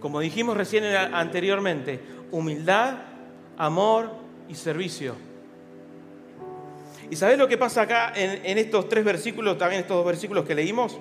Como 0.00 0.20
dijimos 0.20 0.56
recién 0.56 0.84
anteriormente, 0.84 2.00
humildad, 2.30 2.94
amor 3.56 4.10
y 4.48 4.54
servicio. 4.54 5.14
¿Y 7.12 7.16
sabés 7.16 7.36
lo 7.36 7.46
que 7.46 7.58
pasa 7.58 7.82
acá 7.82 8.10
en, 8.16 8.56
estos 8.56 8.88
tres 8.88 9.04
versículos, 9.04 9.58
también 9.58 9.82
estos 9.82 9.98
dos 9.98 10.06
versículos 10.06 10.46
que 10.46 10.54
leímos? 10.54 10.98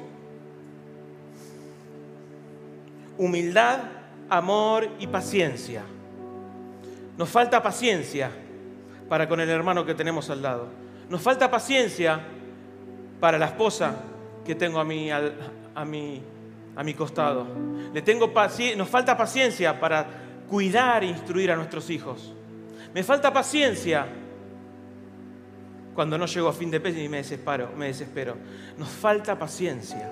Humildad, 3.18 3.80
amor 4.30 4.90
y 5.00 5.08
paciencia. 5.08 5.84
Nos 7.18 7.30
falta 7.30 7.64
paciencia 7.64 8.30
para 9.08 9.30
con 9.30 9.40
el 9.40 9.50
hermano 9.50 9.86
que 9.86 9.96
tenemos 9.96 10.30
al 10.30 10.42
lado. 10.42 10.68
Nos 11.08 11.22
falta 11.22 11.50
paciencia 11.50 12.20
para 13.22 13.40
la 13.40 13.46
esposa 13.46 13.96
que 14.46 14.54
tengo 14.54 14.82
a 14.82 14.84
mi, 14.84 15.10
a, 15.12 15.32
a 15.74 15.86
mi 15.86 16.94
costado. 16.94 17.48
Le 17.94 18.02
tengo 18.02 18.34
nos 18.76 18.90
falta 18.90 19.16
paciencia 19.16 19.80
para 19.80 20.06
cuidar 20.50 21.06
e 21.06 21.08
instruir 21.08 21.52
a 21.52 21.56
nuestros 21.56 21.90
hijos. 21.90 22.34
Me 22.94 23.02
falta 23.02 23.32
paciencia 23.32 24.08
cuando 25.94 26.18
no 26.18 26.26
llego 26.26 26.48
a 26.48 26.54
fin 26.54 26.72
de 26.72 26.80
mes 26.80 26.98
y 26.98 27.10
me 27.10 27.18
desespero, 27.18 27.70
me 27.78 27.88
desespero. 27.88 28.36
Nos 28.78 28.90
falta 28.90 29.38
paciencia. 29.38 30.12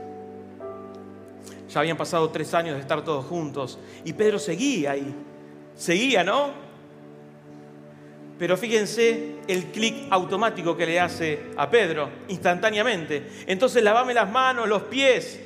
Ya 1.69 1.79
habían 1.79 1.97
pasado 1.97 2.29
tres 2.29 2.53
años 2.53 2.75
de 2.75 2.81
estar 2.81 3.03
todos 3.03 3.25
juntos 3.25 3.79
y 4.03 4.13
Pedro 4.13 4.39
seguía 4.39 4.91
ahí. 4.91 5.13
Seguía, 5.75 6.23
¿no? 6.23 6.51
Pero 8.37 8.57
fíjense 8.57 9.35
el 9.47 9.65
clic 9.65 10.07
automático 10.09 10.75
que 10.75 10.85
le 10.85 10.99
hace 10.99 11.51
a 11.57 11.69
Pedro 11.69 12.09
instantáneamente. 12.29 13.29
Entonces 13.47 13.83
lavame 13.83 14.13
las 14.13 14.29
manos, 14.29 14.67
los 14.67 14.83
pies. 14.83 15.41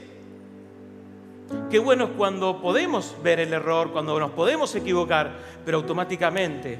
Qué 1.69 1.79
bueno 1.79 2.05
es 2.05 2.09
cuando 2.11 2.61
podemos 2.61 3.15
ver 3.21 3.39
el 3.39 3.53
error, 3.53 3.91
cuando 3.91 4.19
nos 4.19 4.31
podemos 4.31 4.73
equivocar, 4.75 5.35
pero 5.65 5.77
automáticamente 5.77 6.79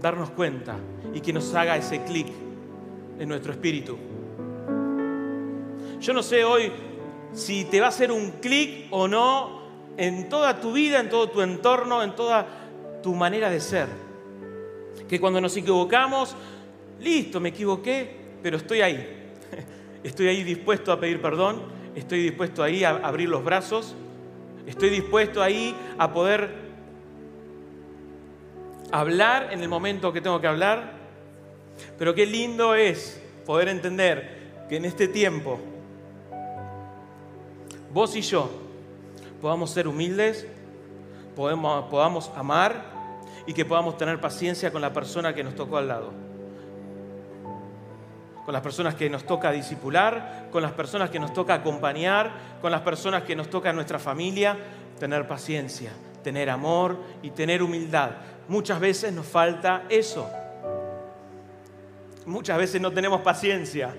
darnos 0.00 0.30
cuenta 0.30 0.76
y 1.12 1.20
que 1.20 1.32
nos 1.32 1.54
haga 1.54 1.76
ese 1.76 2.02
clic 2.04 2.28
en 3.20 3.28
nuestro 3.28 3.52
espíritu. 3.52 3.96
Yo 6.00 6.12
no 6.14 6.22
sé 6.22 6.42
hoy 6.42 6.72
si 7.34 7.66
te 7.66 7.78
va 7.78 7.86
a 7.86 7.88
hacer 7.90 8.10
un 8.10 8.32
clic 8.40 8.86
o 8.90 9.06
no 9.06 9.60
en 9.96 10.30
toda 10.30 10.58
tu 10.58 10.72
vida, 10.72 10.98
en 10.98 11.10
todo 11.10 11.28
tu 11.28 11.42
entorno, 11.42 12.02
en 12.02 12.16
toda 12.16 12.46
tu 13.02 13.14
manera 13.14 13.50
de 13.50 13.60
ser. 13.60 13.86
Que 15.06 15.20
cuando 15.20 15.40
nos 15.40 15.54
equivocamos, 15.56 16.34
listo, 16.98 17.38
me 17.38 17.50
equivoqué, 17.50 18.10
pero 18.42 18.56
estoy 18.56 18.80
ahí. 18.80 19.16
Estoy 20.02 20.28
ahí 20.28 20.42
dispuesto 20.42 20.92
a 20.92 20.98
pedir 20.98 21.20
perdón, 21.20 21.60
estoy 21.94 22.22
dispuesto 22.22 22.62
ahí 22.62 22.84
a 22.84 22.90
abrir 22.90 23.28
los 23.28 23.44
brazos, 23.44 23.94
estoy 24.66 24.88
dispuesto 24.88 25.42
ahí 25.42 25.76
a 25.98 26.10
poder 26.10 26.54
hablar 28.90 29.50
en 29.52 29.60
el 29.60 29.68
momento 29.68 30.10
que 30.10 30.22
tengo 30.22 30.40
que 30.40 30.46
hablar, 30.46 30.99
pero 31.98 32.14
qué 32.14 32.26
lindo 32.26 32.74
es 32.74 33.20
poder 33.46 33.68
entender 33.68 34.38
que 34.68 34.76
en 34.76 34.84
este 34.84 35.08
tiempo 35.08 35.58
vos 37.92 38.14
y 38.16 38.22
yo 38.22 38.50
podamos 39.40 39.70
ser 39.70 39.88
humildes, 39.88 40.46
podamos 41.34 42.30
amar 42.36 42.84
y 43.46 43.54
que 43.54 43.64
podamos 43.64 43.96
tener 43.96 44.20
paciencia 44.20 44.70
con 44.70 44.80
la 44.80 44.92
persona 44.92 45.34
que 45.34 45.42
nos 45.42 45.54
tocó 45.54 45.78
al 45.78 45.88
lado. 45.88 46.12
Con 48.44 48.52
las 48.52 48.62
personas 48.62 48.94
que 48.94 49.08
nos 49.08 49.24
toca 49.24 49.50
disipular, 49.50 50.48
con 50.50 50.62
las 50.62 50.72
personas 50.72 51.10
que 51.10 51.18
nos 51.18 51.32
toca 51.32 51.54
acompañar, 51.54 52.30
con 52.60 52.70
las 52.70 52.82
personas 52.82 53.22
que 53.22 53.36
nos 53.36 53.48
toca 53.48 53.72
nuestra 53.72 53.98
familia, 53.98 54.56
tener 54.98 55.26
paciencia, 55.26 55.90
tener 56.22 56.50
amor 56.50 56.96
y 57.22 57.30
tener 57.30 57.62
humildad. 57.62 58.10
Muchas 58.48 58.80
veces 58.80 59.12
nos 59.12 59.26
falta 59.26 59.84
eso. 59.88 60.28
Muchas 62.26 62.58
veces 62.58 62.80
no 62.80 62.92
tenemos 62.92 63.20
paciencia 63.22 63.94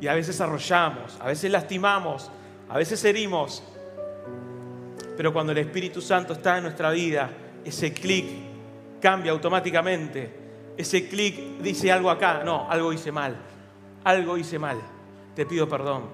y 0.00 0.06
a 0.06 0.14
veces 0.14 0.40
arrollamos, 0.40 1.16
a 1.20 1.26
veces 1.26 1.50
lastimamos, 1.50 2.30
a 2.68 2.76
veces 2.76 3.04
herimos. 3.04 3.62
Pero 5.16 5.32
cuando 5.32 5.52
el 5.52 5.58
Espíritu 5.58 6.00
Santo 6.00 6.32
está 6.32 6.58
en 6.58 6.64
nuestra 6.64 6.90
vida, 6.90 7.30
ese 7.64 7.92
clic 7.92 8.26
cambia 9.00 9.32
automáticamente. 9.32 10.40
Ese 10.76 11.08
clic 11.08 11.58
dice 11.58 11.92
algo 11.92 12.10
acá, 12.10 12.42
no, 12.44 12.70
algo 12.70 12.92
hice 12.92 13.12
mal, 13.12 13.36
algo 14.04 14.36
hice 14.38 14.58
mal, 14.58 14.80
te 15.36 15.46
pido 15.46 15.68
perdón. 15.68 16.08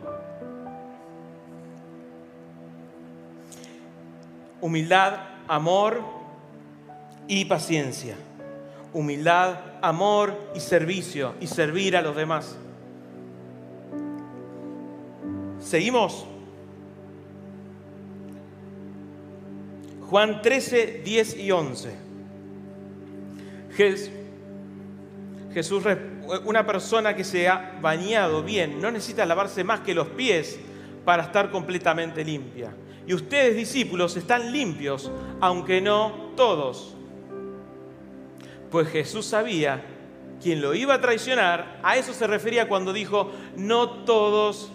Humildad, 4.61 5.21
amor 5.47 6.03
y 7.29 7.45
paciencia 7.45 8.17
humildad, 8.93 9.59
amor 9.83 10.37
y 10.55 10.61
servicio 10.61 11.35
y 11.41 11.47
servir 11.47 11.97
a 11.97 12.03
los 12.03 12.17
demás. 12.17 12.57
Seguimos. 15.61 16.25
Juan 20.09 20.41
13, 20.41 21.03
10 21.05 21.37
y 21.37 21.51
11. 21.51 22.09
Jesús, 25.53 25.85
una 26.45 26.67
persona 26.67 27.15
que 27.15 27.25
se 27.25 27.49
ha 27.49 27.79
bañado 27.81 28.43
bien, 28.43 28.81
no 28.81 28.91
necesita 28.91 29.27
lavarse 29.27 29.65
más 29.65 29.81
que 29.81 29.95
los 29.95 30.09
pies 30.09 30.59
para 31.05 31.25
estar 31.25 31.51
completamente 31.51 32.25
limpia. 32.25 32.75
Y 33.07 33.15
ustedes, 33.15 33.57
discípulos, 33.57 34.17
están 34.17 34.53
limpios, 34.53 35.11
aunque 35.41 35.81
no 35.81 36.33
todos. 36.37 36.95
Pues 38.71 38.89
Jesús 38.89 39.27
sabía 39.27 39.83
quién 40.43 40.61
lo 40.61 40.75
iba 40.75 40.95
a 40.95 41.01
traicionar. 41.01 41.81
A 41.83 41.97
eso 41.97 42.13
se 42.13 42.27
refería 42.27 42.69
cuando 42.69 42.93
dijo, 42.93 43.33
no 43.57 44.05
todos 44.05 44.71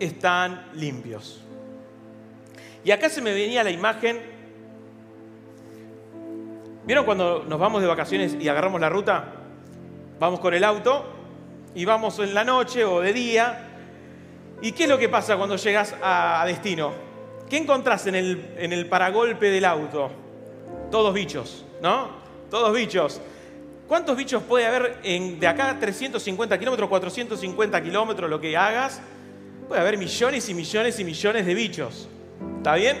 están 0.00 0.66
limpios. 0.74 1.40
Y 2.84 2.90
acá 2.90 3.08
se 3.08 3.20
me 3.20 3.32
venía 3.32 3.62
la 3.62 3.70
imagen. 3.70 4.20
¿Vieron 6.84 7.04
cuando 7.04 7.44
nos 7.44 7.58
vamos 7.58 7.80
de 7.80 7.88
vacaciones 7.88 8.36
y 8.40 8.48
agarramos 8.48 8.80
la 8.80 8.88
ruta? 8.88 9.34
Vamos 10.18 10.40
con 10.40 10.54
el 10.54 10.64
auto 10.64 11.04
y 11.74 11.84
vamos 11.84 12.18
en 12.18 12.34
la 12.34 12.44
noche 12.44 12.84
o 12.84 13.00
de 13.00 13.12
día. 13.12 13.68
¿Y 14.60 14.72
qué 14.72 14.84
es 14.84 14.88
lo 14.88 14.98
que 14.98 15.08
pasa 15.08 15.36
cuando 15.36 15.56
llegas 15.56 15.94
a 16.02 16.44
destino? 16.46 17.12
¿qué 17.52 17.58
encontrás 17.58 18.06
en 18.06 18.14
el, 18.14 18.54
en 18.56 18.72
el 18.72 18.86
paragolpe 18.86 19.50
del 19.50 19.66
auto? 19.66 20.10
Todos 20.90 21.12
bichos, 21.12 21.66
¿no? 21.82 22.08
Todos 22.50 22.72
bichos. 22.72 23.20
¿Cuántos 23.92 24.16
bichos 24.16 24.42
puede 24.44 24.64
haber 24.64 25.00
en, 25.02 25.38
de 25.38 25.46
acá 25.46 25.68
a 25.68 25.78
350 25.78 26.58
kilómetros, 26.58 26.88
450 26.88 27.82
kilómetros, 27.82 28.30
lo 28.30 28.40
que 28.40 28.56
hagas? 28.56 29.02
Puede 29.68 29.82
haber 29.82 29.98
millones 29.98 30.48
y 30.48 30.54
millones 30.54 30.98
y 30.98 31.04
millones 31.04 31.44
de 31.44 31.52
bichos. 31.54 32.08
¿Está 32.56 32.76
bien? 32.76 32.96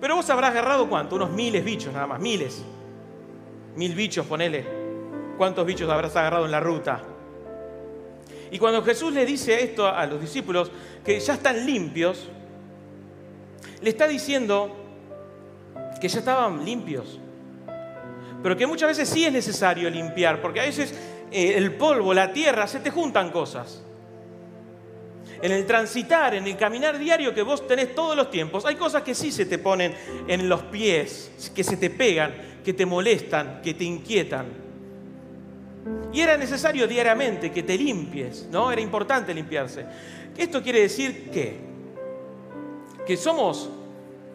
Pero 0.00 0.14
vos 0.14 0.30
habrás 0.30 0.52
agarrado 0.52 0.88
cuánto? 0.88 1.16
Unos 1.16 1.32
miles 1.32 1.64
bichos 1.64 1.92
nada 1.92 2.06
más, 2.06 2.20
miles. 2.20 2.62
Mil 3.74 3.92
bichos, 3.96 4.24
ponele. 4.24 4.64
¿Cuántos 5.36 5.66
bichos 5.66 5.90
habrás 5.90 6.14
agarrado 6.14 6.44
en 6.44 6.52
la 6.52 6.60
ruta? 6.60 7.02
Y 8.52 8.58
cuando 8.60 8.84
Jesús 8.84 9.12
le 9.12 9.26
dice 9.26 9.60
esto 9.64 9.88
a 9.88 10.06
los 10.06 10.20
discípulos, 10.20 10.70
que 11.04 11.18
ya 11.18 11.34
están 11.34 11.66
limpios, 11.66 12.28
le 13.82 13.90
está 13.90 14.06
diciendo 14.06 14.76
que 16.00 16.06
ya 16.06 16.20
estaban 16.20 16.64
limpios. 16.64 17.18
Pero 18.42 18.56
que 18.56 18.66
muchas 18.66 18.88
veces 18.88 19.08
sí 19.08 19.24
es 19.24 19.32
necesario 19.32 19.90
limpiar, 19.90 20.40
porque 20.40 20.60
a 20.60 20.64
veces 20.64 20.94
eh, 21.30 21.54
el 21.56 21.74
polvo, 21.74 22.14
la 22.14 22.32
tierra, 22.32 22.66
se 22.66 22.80
te 22.80 22.90
juntan 22.90 23.30
cosas. 23.30 23.82
En 25.42 25.52
el 25.52 25.66
transitar, 25.66 26.34
en 26.34 26.46
el 26.46 26.56
caminar 26.56 26.98
diario 26.98 27.34
que 27.34 27.42
vos 27.42 27.66
tenés 27.66 27.94
todos 27.94 28.16
los 28.16 28.30
tiempos, 28.30 28.64
hay 28.66 28.76
cosas 28.76 29.02
que 29.02 29.14
sí 29.14 29.32
se 29.32 29.46
te 29.46 29.58
ponen 29.58 29.94
en 30.28 30.48
los 30.48 30.62
pies, 30.64 31.50
que 31.54 31.64
se 31.64 31.76
te 31.76 31.90
pegan, 31.90 32.34
que 32.64 32.72
te 32.72 32.84
molestan, 32.84 33.60
que 33.62 33.74
te 33.74 33.84
inquietan. 33.84 34.46
Y 36.12 36.20
era 36.20 36.36
necesario 36.36 36.86
diariamente 36.86 37.50
que 37.50 37.62
te 37.62 37.78
limpies, 37.78 38.48
¿no? 38.50 38.70
Era 38.70 38.80
importante 38.80 39.32
limpiarse. 39.32 39.86
Esto 40.36 40.62
quiere 40.62 40.80
decir 40.80 41.30
que 41.30 41.70
que 43.06 43.16
somos 43.16 43.68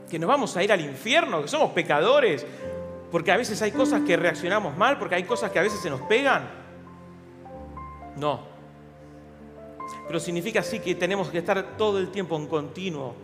que 0.10 0.20
nos 0.20 0.28
vamos 0.28 0.56
a 0.58 0.64
ir 0.64 0.72
al 0.72 0.82
infierno, 0.82 1.42
que 1.42 1.48
somos 1.48 1.72
pecadores, 1.72 2.46
porque 3.12 3.32
a 3.32 3.38
veces 3.38 3.62
hay 3.62 3.72
cosas 3.72 4.02
que 4.02 4.18
reaccionamos 4.18 4.76
mal, 4.78 4.98
porque 4.98 5.16
hay 5.16 5.24
cosas 5.24 5.52
que 5.52 5.60
a 5.60 5.62
veces 5.62 5.80
se 5.80 5.90
nos 5.90 6.02
pegan. 6.02 6.50
No. 8.18 8.42
Pero 10.08 10.20
significa 10.20 10.62
sí 10.64 10.80
que 10.80 10.96
tenemos 10.96 11.30
que 11.30 11.40
estar 11.40 11.78
todo 11.78 12.00
el 12.00 12.10
tiempo 12.10 12.36
en 12.38 12.48
continuo 12.48 13.16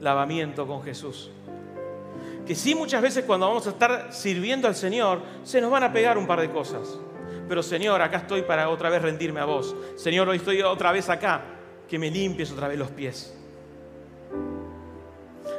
lavamiento 0.00 0.66
con 0.66 0.82
Jesús. 0.82 1.30
Que 2.46 2.54
sí 2.54 2.74
muchas 2.74 3.02
veces 3.02 3.24
cuando 3.24 3.48
vamos 3.48 3.66
a 3.66 3.70
estar 3.70 4.12
sirviendo 4.12 4.68
al 4.68 4.74
Señor, 4.74 5.20
se 5.42 5.60
nos 5.60 5.70
van 5.70 5.84
a 5.84 5.92
pegar 5.92 6.16
un 6.16 6.26
par 6.26 6.40
de 6.40 6.50
cosas. 6.50 6.98
Pero 7.48 7.62
Señor, 7.62 8.00
acá 8.02 8.18
estoy 8.18 8.42
para 8.42 8.68
otra 8.68 8.90
vez 8.90 9.02
rendirme 9.02 9.40
a 9.40 9.44
vos. 9.44 9.74
Señor, 9.96 10.28
hoy 10.28 10.36
estoy 10.36 10.62
otra 10.62 10.92
vez 10.92 11.08
acá, 11.08 11.42
que 11.88 11.98
me 11.98 12.10
limpies 12.10 12.50
otra 12.52 12.68
vez 12.68 12.78
los 12.78 12.90
pies. 12.90 13.34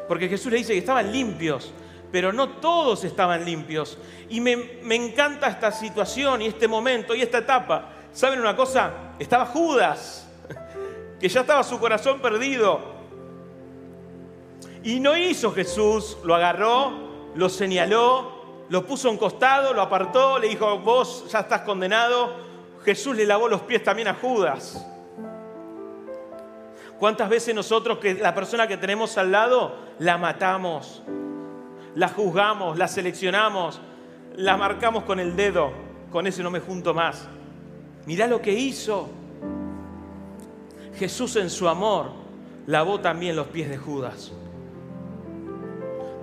Porque 0.07 0.29
Jesús 0.29 0.51
le 0.51 0.59
dice 0.59 0.73
que 0.73 0.79
estaban 0.79 1.11
limpios, 1.11 1.73
pero 2.11 2.31
no 2.31 2.49
todos 2.49 3.03
estaban 3.03 3.45
limpios. 3.45 3.97
Y 4.29 4.39
me, 4.39 4.79
encanta 4.95 5.47
esta 5.47 5.71
situación 5.71 6.41
y 6.41 6.47
este 6.47 6.67
momento 6.67 7.13
y 7.15 7.21
esta 7.21 7.39
etapa. 7.39 7.89
¿Saben 8.13 8.39
una 8.39 8.55
cosa? 8.55 8.91
Estaba 9.19 9.45
Judas, 9.45 10.27
que 11.19 11.29
ya 11.29 11.41
estaba 11.41 11.63
su 11.63 11.79
corazón 11.79 12.19
perdido. 12.19 12.97
Y 14.83 14.99
no 14.99 15.17
hizo 15.17 15.51
Jesús, 15.51 16.17
lo 16.23 16.35
agarró, 16.35 17.31
lo 17.35 17.49
señaló, 17.49 18.65
lo 18.69 18.85
puso 18.85 19.09
un 19.09 19.17
costado, 19.17 19.73
lo 19.73 19.81
apartó, 19.81 20.39
le 20.39 20.47
dijo, 20.47 20.79
vos 20.79 21.25
ya 21.31 21.39
estás 21.41 21.61
condenado. 21.61 22.47
Jesús 22.83 23.15
le 23.17 23.25
lavó 23.25 23.49
los 23.49 23.61
pies 23.61 23.83
también 23.83 24.07
a 24.07 24.13
Judas. 24.13 24.85
¿Cuántas 26.97 27.29
veces 27.29 27.53
nosotros 27.53 27.99
que 27.99 28.15
la 28.15 28.33
persona 28.33 28.67
que 28.67 28.77
tenemos 28.77 29.17
al 29.17 29.31
lado 29.31 29.75
la 29.99 30.17
matamos, 30.17 31.03
la 31.97 32.09
juzgamos, 32.09 32.77
la 32.77 32.87
seleccionamos, 32.87 33.81
la 34.35 34.55
marcamos 34.55 35.03
con 35.03 35.19
el 35.19 35.35
dedo? 35.35 35.71
Con 36.11 36.27
ese 36.27 36.43
no 36.43 36.51
me 36.51 36.59
junto 36.59 36.93
más. 36.93 37.27
Mirá 38.05 38.27
lo 38.27 38.39
que 38.39 38.53
hizo. 38.53 39.09
Jesús 40.95 41.35
en 41.37 41.49
su 41.49 41.67
amor 41.67 42.11
lavó 42.67 42.99
también 42.99 43.35
los 43.35 43.47
pies 43.47 43.67
de 43.67 43.77
Judas. 43.77 44.31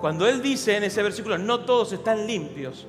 Cuando 0.00 0.28
él 0.28 0.40
dice 0.40 0.76
en 0.76 0.84
ese 0.84 1.02
versículo, 1.02 1.38
no 1.38 1.64
todos 1.64 1.92
están 1.92 2.24
limpios. 2.24 2.86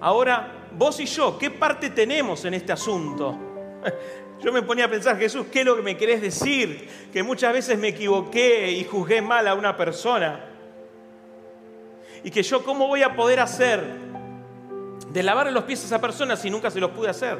Ahora, 0.00 0.68
vos 0.76 1.00
y 1.00 1.06
yo, 1.06 1.38
¿qué 1.38 1.50
parte 1.50 1.88
tenemos 1.88 2.44
en 2.44 2.52
este 2.52 2.72
asunto? 2.72 3.34
Yo 4.42 4.52
me 4.52 4.60
ponía 4.60 4.84
a 4.84 4.90
pensar, 4.90 5.16
Jesús, 5.16 5.46
¿qué 5.50 5.60
es 5.60 5.66
lo 5.66 5.76
que 5.76 5.82
me 5.82 5.96
querés 5.96 6.20
decir? 6.20 6.90
Que 7.10 7.22
muchas 7.22 7.54
veces 7.54 7.78
me 7.78 7.88
equivoqué 7.88 8.70
y 8.70 8.84
juzgué 8.84 9.22
mal 9.22 9.48
a 9.48 9.54
una 9.54 9.78
persona. 9.78 10.55
Y 12.26 12.30
que 12.32 12.42
yo, 12.42 12.64
¿cómo 12.64 12.88
voy 12.88 13.04
a 13.04 13.14
poder 13.14 13.38
hacer 13.38 13.84
de 15.12 15.22
lavarle 15.22 15.52
los 15.52 15.62
pies 15.62 15.80
a 15.84 15.86
esa 15.86 16.00
persona 16.00 16.34
si 16.34 16.50
nunca 16.50 16.72
se 16.72 16.80
los 16.80 16.90
pude 16.90 17.08
hacer? 17.08 17.38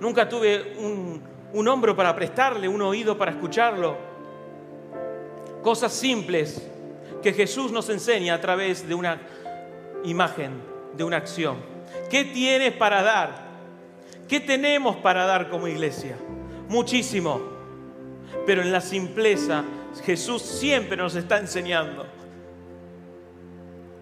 Nunca 0.00 0.28
tuve 0.28 0.74
un, 0.80 1.22
un 1.52 1.68
hombro 1.68 1.94
para 1.94 2.12
prestarle, 2.16 2.66
un 2.66 2.82
oído 2.82 3.16
para 3.16 3.30
escucharlo. 3.30 3.96
Cosas 5.62 5.92
simples 5.92 6.68
que 7.22 7.32
Jesús 7.32 7.70
nos 7.70 7.88
enseña 7.88 8.34
a 8.34 8.40
través 8.40 8.88
de 8.88 8.96
una 8.96 9.20
imagen, 10.02 10.60
de 10.96 11.04
una 11.04 11.18
acción. 11.18 11.58
¿Qué 12.10 12.24
tienes 12.24 12.72
para 12.72 13.04
dar? 13.04 13.30
¿Qué 14.26 14.40
tenemos 14.40 14.96
para 14.96 15.24
dar 15.24 15.50
como 15.50 15.68
iglesia? 15.68 16.16
Muchísimo. 16.68 17.40
Pero 18.44 18.60
en 18.60 18.72
la 18.72 18.80
simpleza 18.80 19.62
Jesús 20.04 20.42
siempre 20.42 20.96
nos 20.96 21.14
está 21.14 21.38
enseñando. 21.38 22.17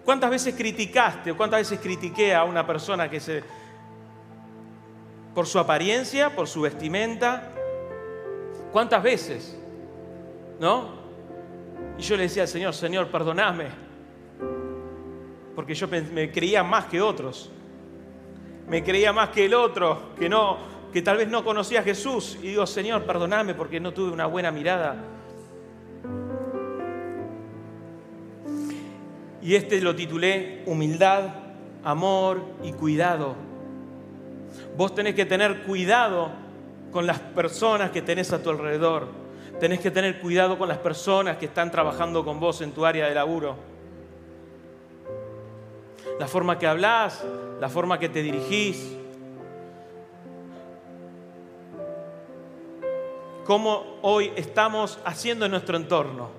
¿Cuántas 0.07 0.29
veces 0.29 0.55
criticaste 0.55 1.31
o 1.31 1.35
cuántas 1.35 1.59
veces 1.59 1.81
critiqué 1.81 2.33
a 2.33 2.45
una 2.45 2.65
persona 2.65 3.09
que 3.09 3.19
se... 3.19 3.43
por 5.35 5.45
su 5.45 5.59
apariencia, 5.59 6.33
por 6.33 6.47
su 6.47 6.61
vestimenta? 6.61 7.51
¿Cuántas 8.71 9.03
veces? 9.03 9.59
¿No? 10.61 10.91
Y 11.97 12.03
yo 12.03 12.15
le 12.15 12.23
decía 12.23 12.43
al 12.43 12.47
Señor, 12.47 12.73
Señor, 12.73 13.09
perdoname, 13.09 13.65
porque 15.53 15.75
yo 15.75 15.89
me 15.89 16.31
creía 16.31 16.63
más 16.63 16.85
que 16.85 17.01
otros 17.01 17.51
me 18.67 18.83
creía 18.83 19.13
más 19.13 19.29
que 19.29 19.45
el 19.45 19.53
otro, 19.53 20.13
que 20.19 20.27
no, 20.27 20.57
que 20.91 21.01
tal 21.01 21.17
vez 21.17 21.27
no 21.29 21.43
conocía 21.43 21.79
a 21.79 21.83
Jesús. 21.83 22.37
Y 22.41 22.47
digo, 22.47 22.67
Señor, 22.67 23.03
perdoname 23.03 23.53
porque 23.53 23.79
no 23.79 23.93
tuve 23.93 24.11
una 24.11 24.25
buena 24.25 24.51
mirada. 24.51 24.95
Y 29.47 29.55
este 29.55 29.79
lo 29.79 29.95
titulé 29.95 30.61
Humildad, 30.65 31.29
Amor 31.81 32.41
y 32.63 32.73
Cuidado. 32.73 33.33
Vos 34.75 34.93
tenés 34.93 35.15
que 35.15 35.25
tener 35.25 35.63
cuidado 35.63 36.31
con 36.91 37.07
las 37.07 37.19
personas 37.19 37.91
que 37.91 38.01
tenés 38.01 38.33
a 38.33 38.43
tu 38.43 38.49
alrededor. 38.49 39.07
Tenés 39.57 39.79
que 39.79 39.89
tener 39.89 40.19
cuidado 40.19 40.57
con 40.57 40.67
las 40.67 40.79
personas 40.79 41.37
que 41.37 41.45
están 41.45 41.71
trabajando 41.71 42.25
con 42.25 42.41
vos 42.41 42.59
en 42.59 42.73
tu 42.73 42.85
área 42.85 43.07
de 43.07 43.15
laburo. 43.15 43.55
La 46.19 46.27
forma 46.27 46.59
que 46.59 46.67
hablas, 46.67 47.23
la 47.61 47.69
forma 47.69 47.97
que 47.99 48.09
te 48.09 48.21
dirigís, 48.21 48.97
cómo 53.45 53.97
hoy 54.01 54.29
estamos 54.35 54.99
haciendo 55.05 55.45
en 55.45 55.51
nuestro 55.51 55.77
entorno, 55.77 56.31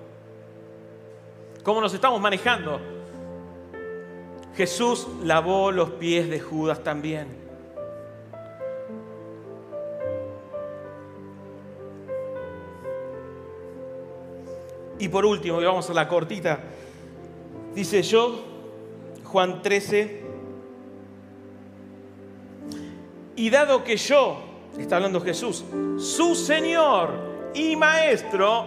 cómo 1.63 1.81
nos 1.81 1.91
estamos 1.95 2.21
manejando. 2.21 2.98
Jesús 4.55 5.07
lavó 5.23 5.71
los 5.71 5.91
pies 5.91 6.29
de 6.29 6.39
Judas 6.39 6.83
también. 6.83 7.27
Y 14.97 15.07
por 15.07 15.25
último, 15.25 15.61
y 15.61 15.65
vamos 15.65 15.89
a 15.89 15.93
la 15.93 16.07
cortita, 16.09 16.59
dice 17.73 18.01
yo, 18.01 18.43
Juan 19.23 19.61
13, 19.61 20.29
Y 23.39 23.49
dado 23.51 23.85
que 23.85 23.95
yo, 23.95 24.37
está 24.77 24.97
hablando 24.97 25.21
Jesús, 25.21 25.63
su 25.97 26.35
Señor 26.35 27.09
y 27.53 27.77
Maestro, 27.77 28.65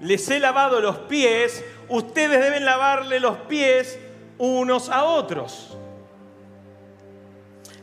les 0.00 0.28
he 0.30 0.40
lavado 0.40 0.80
los 0.80 0.98
pies, 0.98 1.64
ustedes 1.88 2.40
deben 2.40 2.64
lavarle 2.64 3.20
los 3.20 3.36
pies 3.46 3.96
unos 4.38 4.88
a 4.88 5.04
otros. 5.04 5.76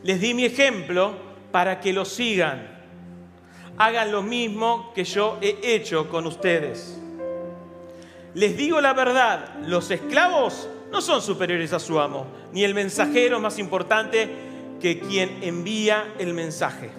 Les 0.02 0.20
di 0.20 0.34
mi 0.34 0.44
ejemplo 0.44 1.14
para 1.50 1.80
que 1.80 1.92
lo 1.92 2.04
sigan. 2.04 2.68
Hagan 3.78 4.12
lo 4.12 4.22
mismo 4.22 4.92
que 4.94 5.04
yo 5.04 5.38
he 5.40 5.74
hecho 5.74 6.08
con 6.08 6.26
ustedes. 6.26 6.98
Les 8.34 8.56
digo 8.56 8.80
la 8.80 8.92
verdad, 8.92 9.56
los 9.66 9.90
esclavos 9.90 10.68
no 10.90 11.00
son 11.00 11.22
superiores 11.22 11.72
a 11.72 11.78
su 11.78 11.98
amo, 12.00 12.26
ni 12.52 12.64
el 12.64 12.74
mensajero 12.74 13.40
más 13.40 13.58
importante 13.58 14.28
que 14.80 14.98
quien 14.98 15.42
envía 15.42 16.14
el 16.18 16.34
mensaje. 16.34 16.90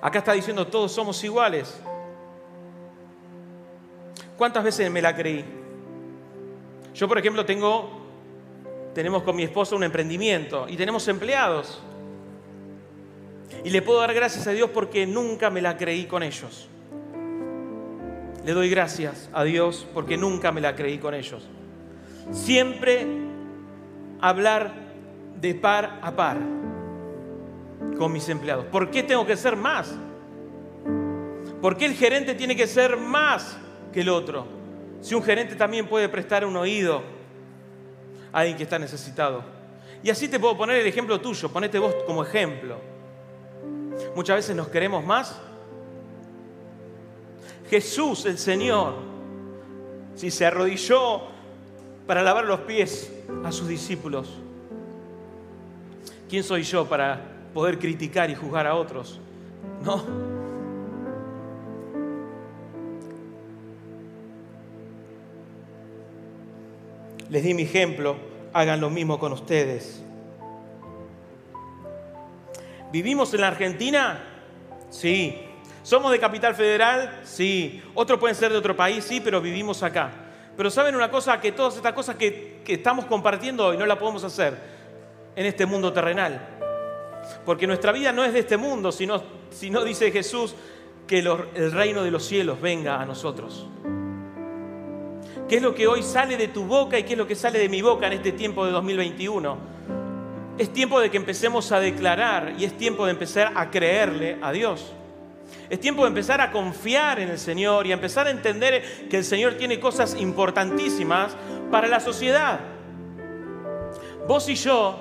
Acá 0.00 0.20
está 0.20 0.32
diciendo 0.32 0.66
todos 0.66 0.92
somos 0.92 1.22
iguales. 1.24 1.78
¿Cuántas 4.38 4.64
veces 4.64 4.90
me 4.90 5.02
la 5.02 5.14
creí? 5.14 5.59
Yo, 6.94 7.08
por 7.08 7.18
ejemplo, 7.18 7.44
tengo, 7.44 7.90
tenemos 8.94 9.22
con 9.22 9.36
mi 9.36 9.44
esposa 9.44 9.76
un 9.76 9.84
emprendimiento 9.84 10.66
y 10.68 10.76
tenemos 10.76 11.06
empleados. 11.08 11.80
Y 13.64 13.70
le 13.70 13.82
puedo 13.82 14.00
dar 14.00 14.14
gracias 14.14 14.46
a 14.46 14.50
Dios 14.52 14.70
porque 14.72 15.06
nunca 15.06 15.50
me 15.50 15.60
la 15.60 15.76
creí 15.76 16.06
con 16.06 16.22
ellos. 16.22 16.68
Le 18.44 18.52
doy 18.52 18.70
gracias 18.70 19.28
a 19.32 19.44
Dios 19.44 19.86
porque 19.92 20.16
nunca 20.16 20.50
me 20.50 20.60
la 20.60 20.74
creí 20.74 20.98
con 20.98 21.14
ellos. 21.14 21.46
Siempre 22.30 23.06
hablar 24.20 24.72
de 25.40 25.54
par 25.54 26.00
a 26.02 26.12
par 26.12 26.38
con 27.98 28.12
mis 28.12 28.28
empleados. 28.28 28.64
¿Por 28.66 28.90
qué 28.90 29.02
tengo 29.02 29.26
que 29.26 29.36
ser 29.36 29.56
más? 29.56 29.94
¿Por 31.60 31.76
qué 31.76 31.86
el 31.86 31.94
gerente 31.94 32.34
tiene 32.34 32.56
que 32.56 32.66
ser 32.66 32.96
más 32.96 33.58
que 33.92 34.00
el 34.00 34.08
otro? 34.08 34.59
Si 35.00 35.14
un 35.14 35.22
gerente 35.22 35.54
también 35.56 35.86
puede 35.86 36.08
prestar 36.08 36.44
un 36.44 36.56
oído 36.56 37.02
a 38.32 38.40
alguien 38.40 38.56
que 38.56 38.64
está 38.64 38.78
necesitado. 38.78 39.42
Y 40.02 40.10
así 40.10 40.28
te 40.28 40.38
puedo 40.38 40.56
poner 40.56 40.76
el 40.76 40.86
ejemplo 40.86 41.20
tuyo, 41.20 41.50
ponete 41.50 41.78
vos 41.78 41.94
como 42.06 42.22
ejemplo. 42.22 42.76
Muchas 44.14 44.36
veces 44.36 44.56
nos 44.56 44.68
queremos 44.68 45.04
más. 45.04 45.40
Jesús, 47.68 48.26
el 48.26 48.38
Señor, 48.38 48.94
si 50.16 50.30
se 50.30 50.44
arrodilló 50.44 51.22
para 52.06 52.22
lavar 52.22 52.44
los 52.44 52.60
pies 52.60 53.12
a 53.44 53.52
sus 53.52 53.68
discípulos, 53.68 54.28
¿quién 56.28 56.42
soy 56.42 56.62
yo 56.62 56.88
para 56.88 57.20
poder 57.54 57.78
criticar 57.78 58.30
y 58.30 58.34
juzgar 58.34 58.66
a 58.66 58.74
otros? 58.74 59.20
No. 59.84 60.39
Les 67.30 67.44
di 67.44 67.54
mi 67.54 67.62
ejemplo, 67.62 68.16
hagan 68.52 68.80
lo 68.80 68.90
mismo 68.90 69.18
con 69.18 69.32
ustedes. 69.32 70.02
¿Vivimos 72.92 73.32
en 73.34 73.40
la 73.42 73.48
Argentina? 73.48 74.20
Sí. 74.90 75.40
¿Somos 75.84 76.10
de 76.10 76.18
Capital 76.18 76.56
Federal? 76.56 77.20
Sí. 77.22 77.80
Otros 77.94 78.18
pueden 78.18 78.34
ser 78.34 78.50
de 78.50 78.58
otro 78.58 78.74
país, 78.74 79.04
sí, 79.04 79.20
pero 79.20 79.40
vivimos 79.40 79.84
acá. 79.84 80.10
Pero 80.56 80.70
¿saben 80.70 80.96
una 80.96 81.08
cosa? 81.08 81.40
Que 81.40 81.52
todas 81.52 81.76
estas 81.76 81.92
cosas 81.92 82.16
que, 82.16 82.62
estamos 82.66 83.04
compartiendo 83.06 83.66
hoy 83.66 83.76
no 83.76 83.86
las 83.86 83.98
podemos 83.98 84.24
hacer 84.24 84.58
en 85.36 85.46
este 85.46 85.66
mundo 85.66 85.92
terrenal. 85.92 86.40
Porque 87.46 87.66
nuestra 87.68 87.92
vida 87.92 88.10
no 88.10 88.24
es 88.24 88.32
de 88.32 88.40
este 88.40 88.56
mundo, 88.56 88.90
sino, 88.90 89.22
sino 89.50 89.84
dice 89.84 90.10
Jesús, 90.10 90.56
que 91.06 91.20
el 91.20 91.72
reino 91.72 92.02
de 92.02 92.10
los 92.10 92.24
cielos 92.24 92.60
venga 92.60 93.00
a 93.00 93.06
nosotros. 93.06 93.68
¿Qué 95.50 95.56
es 95.56 95.62
lo 95.62 95.74
que 95.74 95.88
hoy 95.88 96.04
sale 96.04 96.36
de 96.36 96.46
tu 96.46 96.62
boca 96.62 96.96
y 96.96 97.02
qué 97.02 97.14
es 97.14 97.18
lo 97.18 97.26
que 97.26 97.34
sale 97.34 97.58
de 97.58 97.68
mi 97.68 97.82
boca 97.82 98.06
en 98.06 98.12
este 98.12 98.30
tiempo 98.30 98.64
de 98.64 98.70
2021? 98.70 99.58
Es 100.56 100.72
tiempo 100.72 101.00
de 101.00 101.10
que 101.10 101.16
empecemos 101.16 101.72
a 101.72 101.80
declarar 101.80 102.54
y 102.56 102.62
es 102.62 102.76
tiempo 102.76 103.04
de 103.04 103.10
empezar 103.10 103.52
a 103.56 103.68
creerle 103.68 104.38
a 104.40 104.52
Dios. 104.52 104.92
Es 105.68 105.80
tiempo 105.80 106.02
de 106.02 106.08
empezar 106.10 106.40
a 106.40 106.52
confiar 106.52 107.18
en 107.18 107.30
el 107.30 107.38
Señor 107.40 107.84
y 107.88 107.90
a 107.90 107.94
empezar 107.94 108.28
a 108.28 108.30
entender 108.30 109.08
que 109.10 109.16
el 109.16 109.24
Señor 109.24 109.54
tiene 109.54 109.80
cosas 109.80 110.14
importantísimas 110.20 111.36
para 111.68 111.88
la 111.88 111.98
sociedad. 111.98 112.60
Vos 114.28 114.48
y 114.48 114.54
yo 114.54 115.00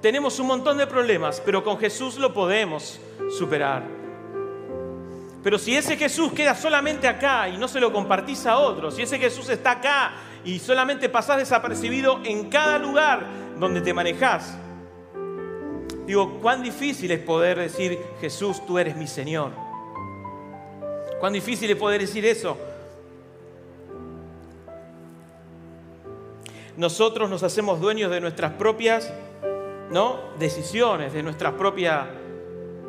tenemos 0.00 0.38
un 0.38 0.46
montón 0.46 0.78
de 0.78 0.86
problemas, 0.86 1.42
pero 1.44 1.62
con 1.62 1.76
Jesús 1.76 2.16
lo 2.16 2.32
podemos 2.32 2.98
superar. 3.36 4.01
Pero 5.42 5.58
si 5.58 5.76
ese 5.76 5.96
Jesús 5.96 6.32
queda 6.32 6.54
solamente 6.54 7.08
acá 7.08 7.48
y 7.48 7.58
no 7.58 7.66
se 7.68 7.80
lo 7.80 7.92
compartís 7.92 8.46
a 8.46 8.58
otros, 8.58 8.94
si 8.94 9.02
ese 9.02 9.18
Jesús 9.18 9.48
está 9.48 9.72
acá 9.72 10.12
y 10.44 10.58
solamente 10.58 11.08
pasás 11.08 11.38
desapercibido 11.38 12.20
en 12.24 12.48
cada 12.48 12.78
lugar 12.78 13.26
donde 13.58 13.80
te 13.80 13.92
manejás, 13.92 14.56
Digo, 16.06 16.40
cuán 16.40 16.62
difícil 16.62 17.10
es 17.12 17.20
poder 17.20 17.58
decir, 17.58 17.98
Jesús, 18.20 18.64
tú 18.66 18.78
eres 18.78 18.96
mi 18.96 19.06
Señor. 19.06 19.52
Cuán 21.20 21.32
difícil 21.32 21.70
es 21.70 21.76
poder 21.76 22.00
decir 22.00 22.26
eso. 22.26 22.56
Nosotros 26.76 27.30
nos 27.30 27.42
hacemos 27.42 27.80
dueños 27.80 28.10
de 28.10 28.20
nuestras 28.20 28.52
propias 28.52 29.12
¿no? 29.90 30.18
decisiones, 30.38 31.12
de 31.12 31.22
nuestras 31.22 31.52
propias... 31.54 32.08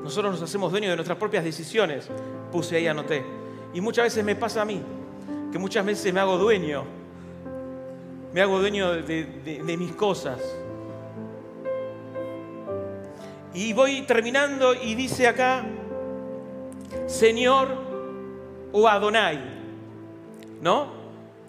Nosotros 0.02 0.34
nos 0.34 0.42
hacemos 0.42 0.72
dueños 0.72 0.90
de 0.90 0.96
nuestras 0.96 1.18
propias 1.18 1.44
decisiones. 1.44 2.10
Puse 2.54 2.78
ahí, 2.78 2.88
anoté. 2.88 3.26
Y 3.74 3.82
muchas 3.82 4.06
veces 4.06 4.24
me 4.24 4.38
pasa 4.38 4.62
a 4.62 4.66
mí, 4.66 4.82
que 5.52 5.60
muchas 5.60 5.86
veces 5.86 6.14
me 6.14 6.22
hago 6.22 6.38
dueño. 6.38 6.86
Me 8.34 8.42
hago 8.42 8.60
dueño 8.60 8.94
de 8.94 9.76
mis 9.78 9.92
cosas 9.92 10.40
y 13.54 13.72
voy 13.74 14.02
terminando 14.02 14.74
y 14.74 14.96
dice 14.96 15.28
acá, 15.28 15.64
Señor 17.06 17.70
o 18.72 18.88
Adonai. 18.88 19.40
¿No? 20.60 20.88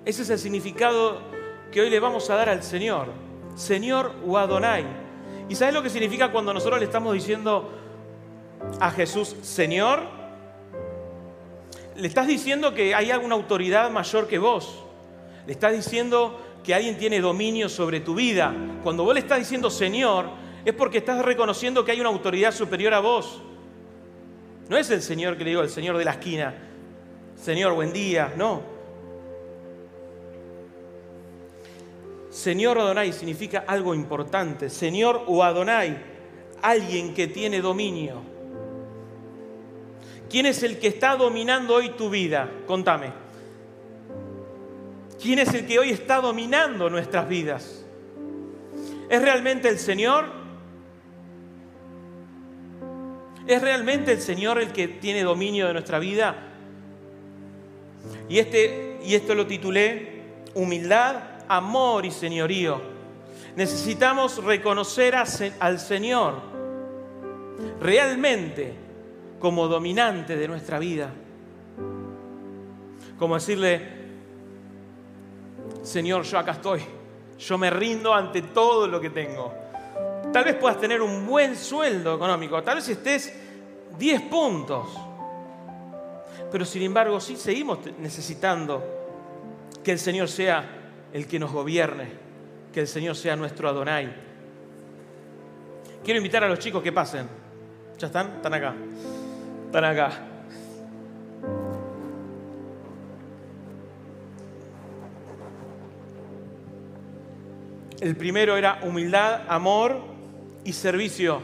Ese 0.05 0.23
es 0.23 0.31
el 0.31 0.38
significado 0.38 1.21
que 1.73 1.81
hoy 1.81 1.88
le 1.88 1.99
vamos 2.01 2.29
a 2.29 2.37
dar 2.37 2.51
al 2.51 2.62
Señor. 2.62 3.09
Señor 3.55 4.12
o 4.27 4.37
Adonai. 4.37 4.85
¿Y 5.49 5.55
sabes 5.55 5.73
lo 5.73 5.83
que 5.83 5.88
significa 5.88 6.31
cuando 6.31 6.53
nosotros 6.53 6.79
le 6.79 6.87
estamos 6.87 7.14
diciendo 7.14 7.71
a 8.81 8.90
Jesús, 8.90 9.35
Señor? 9.40 10.01
Le 11.96 12.09
estás 12.09 12.26
diciendo 12.26 12.74
que 12.74 12.94
hay 12.94 13.11
alguna 13.11 13.35
autoridad 13.35 13.90
mayor 13.90 14.26
que 14.26 14.38
vos. 14.38 14.83
Le 15.46 15.52
estás 15.52 15.72
diciendo 15.72 16.40
que 16.64 16.74
alguien 16.74 16.98
tiene 16.98 17.20
dominio 17.20 17.68
sobre 17.68 18.00
tu 18.00 18.14
vida. 18.14 18.54
Cuando 18.83 19.04
vos 19.04 19.14
le 19.14 19.20
estás 19.20 19.38
diciendo 19.38 19.70
Señor, 19.70 20.26
es 20.64 20.74
porque 20.74 20.98
estás 20.98 21.24
reconociendo 21.24 21.85
que 21.85 21.92
hay 21.92 22.00
una 22.00 22.09
autoridad 22.09 22.52
superior 22.52 22.94
a 22.94 23.00
vos. 23.00 23.40
No 24.68 24.76
es 24.76 24.90
el 24.90 25.02
Señor 25.02 25.37
que 25.37 25.44
le 25.44 25.50
digo, 25.50 25.62
el 25.62 25.68
Señor 25.68 25.98
de 25.98 26.04
la 26.04 26.12
esquina. 26.12 26.54
Señor, 27.37 27.74
buen 27.74 27.92
día. 27.92 28.33
No. 28.37 28.62
Señor 32.30 32.78
Adonai 32.78 33.12
significa 33.12 33.64
algo 33.66 33.94
importante. 33.94 34.68
Señor 34.70 35.22
o 35.26 35.44
Adonai, 35.44 35.96
alguien 36.62 37.14
que 37.14 37.28
tiene 37.28 37.61
dominio. 37.61 38.34
¿Quién 40.35 40.47
es 40.47 40.64
el 40.64 40.81
que 40.81 40.88
está 40.88 41.14
dominando 41.14 41.77
hoy 41.77 41.90
tu 41.90 42.11
vida? 42.11 42.51
Contame. 42.66 43.12
¿Quién 45.23 45.38
es 45.38 45.55
el 45.55 45.64
que 45.64 45.79
hoy 45.79 45.90
está 45.90 46.20
dominando 46.20 46.90
nuestras 46.90 47.29
vidas? 47.29 47.85
¿Es 49.09 49.23
realmente 49.23 49.68
el 49.68 49.79
Señor? 49.79 50.25
¿Es 53.47 53.62
realmente 53.62 54.11
el 54.11 54.20
Señor 54.20 54.59
el 54.59 54.73
que 54.73 54.88
tiene 54.88 55.23
dominio 55.23 55.68
de 55.68 55.73
nuestra 55.73 56.01
vida? 56.01 56.35
Y, 58.29 58.40
este, 58.40 58.99
y 59.05 59.14
esto 59.14 59.37
lo 59.37 59.47
titulé 59.47 60.23
Humildad, 60.55 61.44
Amor 61.47 62.05
y 62.07 62.11
Señorío. 62.11 62.83
Necesitamos 63.55 64.42
reconocer 64.42 65.14
al 65.14 65.79
Señor 65.79 66.42
realmente 67.81 68.84
como 69.44 69.68
dominante 69.68 70.37
de 70.37 70.48
nuestra 70.48 70.78
vida. 70.78 71.11
Como 73.18 73.35
decirle, 73.35 73.78
Señor, 75.83 76.22
yo 76.22 76.38
acá 76.38 76.52
estoy. 76.52 76.80
Yo 77.38 77.59
me 77.59 77.68
rindo 77.68 78.14
ante 78.14 78.40
todo 78.40 78.88
lo 78.88 78.98
que 78.98 79.11
tengo. 79.11 79.52
Tal 80.33 80.44
vez 80.46 80.54
puedas 80.54 80.80
tener 80.80 81.02
un 81.02 81.26
buen 81.26 81.57
sueldo 81.57 82.14
económico, 82.14 82.62
tal 82.62 82.76
vez 82.76 82.88
estés 82.88 83.35
10 83.98 84.22
puntos. 84.22 84.88
Pero 86.50 86.64
sin 86.64 86.80
embargo, 86.80 87.20
sí 87.20 87.37
seguimos 87.37 87.80
necesitando 87.98 88.83
que 89.85 89.92
el 89.92 89.98
Señor 89.98 90.28
sea 90.28 90.64
el 91.12 91.26
que 91.26 91.38
nos 91.38 91.52
gobierne, 91.52 92.09
que 92.72 92.80
el 92.80 92.88
Señor 92.88 93.14
sea 93.14 93.37
nuestro 93.37 93.68
Adonai. 93.68 94.11
Quiero 96.02 96.16
invitar 96.16 96.44
a 96.44 96.48
los 96.48 96.59
chicos 96.59 96.83
que 96.83 96.92
pasen. 96.92 97.28
¿Ya 97.98 98.07
están? 98.07 98.37
Están 98.37 98.54
acá. 98.54 98.74
Están 99.75 99.91
acá. 99.91 100.13
El 108.01 108.15
primero 108.15 108.57
era 108.57 108.79
humildad, 108.85 109.41
amor 109.49 110.01
y 110.63 110.73
servicio. 110.75 111.41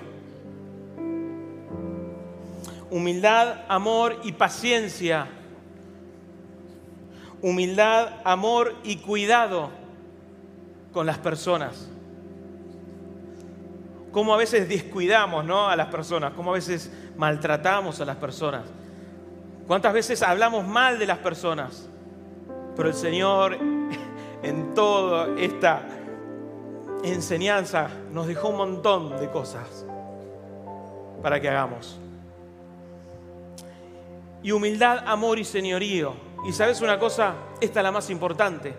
Humildad, 2.89 3.65
amor 3.67 4.21
y 4.23 4.31
paciencia. 4.31 5.27
Humildad, 7.43 8.21
amor 8.23 8.77
y 8.85 8.99
cuidado 8.99 9.71
con 10.93 11.05
las 11.05 11.19
personas. 11.19 11.91
Cómo 14.13 14.35
a 14.35 14.37
veces 14.37 14.69
descuidamos 14.69 15.45
¿no? 15.45 15.69
a 15.69 15.77
las 15.77 15.87
personas, 15.89 16.33
cómo 16.35 16.51
a 16.51 16.55
veces 16.55 16.91
maltratamos 17.17 18.01
a 18.01 18.05
las 18.05 18.17
personas. 18.17 18.65
¿Cuántas 19.67 19.93
veces 19.93 20.23
hablamos 20.23 20.67
mal 20.67 20.99
de 20.99 21.07
las 21.07 21.19
personas? 21.19 21.89
Pero 22.77 22.89
el 22.89 22.95
Señor 22.95 23.57
en 24.43 24.75
toda 24.75 25.39
esta 25.41 25.83
enseñanza 27.05 27.89
nos 28.13 28.27
dejó 28.27 28.49
un 28.49 28.57
montón 28.57 29.19
de 29.21 29.31
cosas 29.31 29.87
para 31.23 31.41
que 31.41 31.49
hagamos. 31.49 31.99
Y 34.43 34.53
humildad, 34.53 35.05
amor 35.07 35.39
y 35.39 35.45
señorío. 35.45 36.15
Y 36.47 36.53
sabes 36.53 36.81
una 36.81 36.99
cosa, 36.99 37.35
esta 37.61 37.81
es 37.81 37.85
la 37.85 37.93
más 37.93 38.09
importante. 38.11 38.75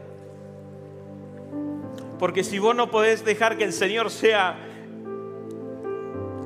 Porque 2.17 2.43
si 2.43 2.59
vos 2.59 2.75
no 2.75 2.89
podés 2.91 3.23
dejar 3.23 3.57
que 3.57 3.63
el 3.63 3.73
Señor 3.73 4.09
sea 4.09 4.55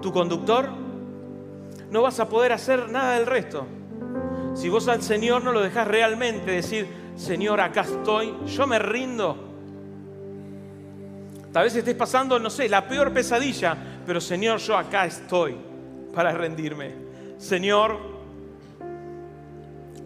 tu 0.06 0.14
conductor, 0.14 0.70
no 1.90 2.04
vas 2.04 2.20
a 2.20 2.30
poder 2.30 2.52
hacer 2.52 2.90
nada 2.90 3.16
del 3.16 3.26
resto. 3.26 3.66
Si 4.54 4.70
vos 4.70 4.88
al 4.88 5.02
Señor 5.02 5.44
no 5.44 5.52
lo 5.52 5.62
dejás 5.62 5.88
realmente 5.88 6.52
decir, 6.52 6.88
Señor, 7.16 7.60
acá 7.60 7.82
estoy, 7.82 8.32
yo 8.46 8.68
me 8.68 8.78
rindo. 8.78 9.36
Tal 11.52 11.64
vez 11.64 11.76
estés 11.76 11.96
pasando, 11.96 12.38
no 12.38 12.52
sé, 12.52 12.70
la 12.70 12.88
peor 12.88 13.12
pesadilla, 13.14 13.76
pero 14.06 14.22
Señor, 14.22 14.60
yo 14.60 14.78
acá 14.78 15.08
estoy 15.08 15.56
para 16.14 16.32
rendirme. 16.34 16.94
Señor, 17.40 17.98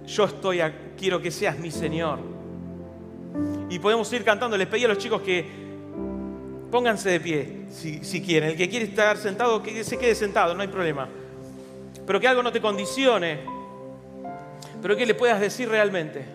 yo 0.06 0.24
estoy, 0.24 0.62
quiero 0.98 1.22
que 1.22 1.30
seas 1.30 1.60
mi 1.60 1.72
Señor. 1.72 2.20
Y 3.70 3.80
podemos 3.80 4.14
ir 4.14 4.24
cantando. 4.24 4.56
Les 4.56 4.68
pedí 4.68 4.86
a 4.86 4.88
los 4.88 4.98
chicos 4.98 5.22
que 5.22 5.69
pónganse 6.72 7.10
de 7.10 7.20
pie, 7.20 7.66
si, 7.70 8.22
quieren. 8.22 8.52
El 8.52 8.58
que 8.58 8.70
quiere 8.70 8.86
estar 8.86 9.18
sentado, 9.18 9.62
que 9.62 9.84
se 9.84 9.98
quede 9.98 10.16
sentado, 10.16 10.54
no 10.54 10.62
hay 10.62 10.68
problema. 10.68 11.10
Pero 12.06 12.20
que 12.20 12.28
algo 12.28 12.44
no 12.44 12.52
te 12.52 12.62
condicione, 12.62 13.40
pero 14.82 14.96
que 14.96 15.06
le 15.06 15.16
puedas 15.16 15.40
decir 15.40 15.70
realmente. 15.70 16.26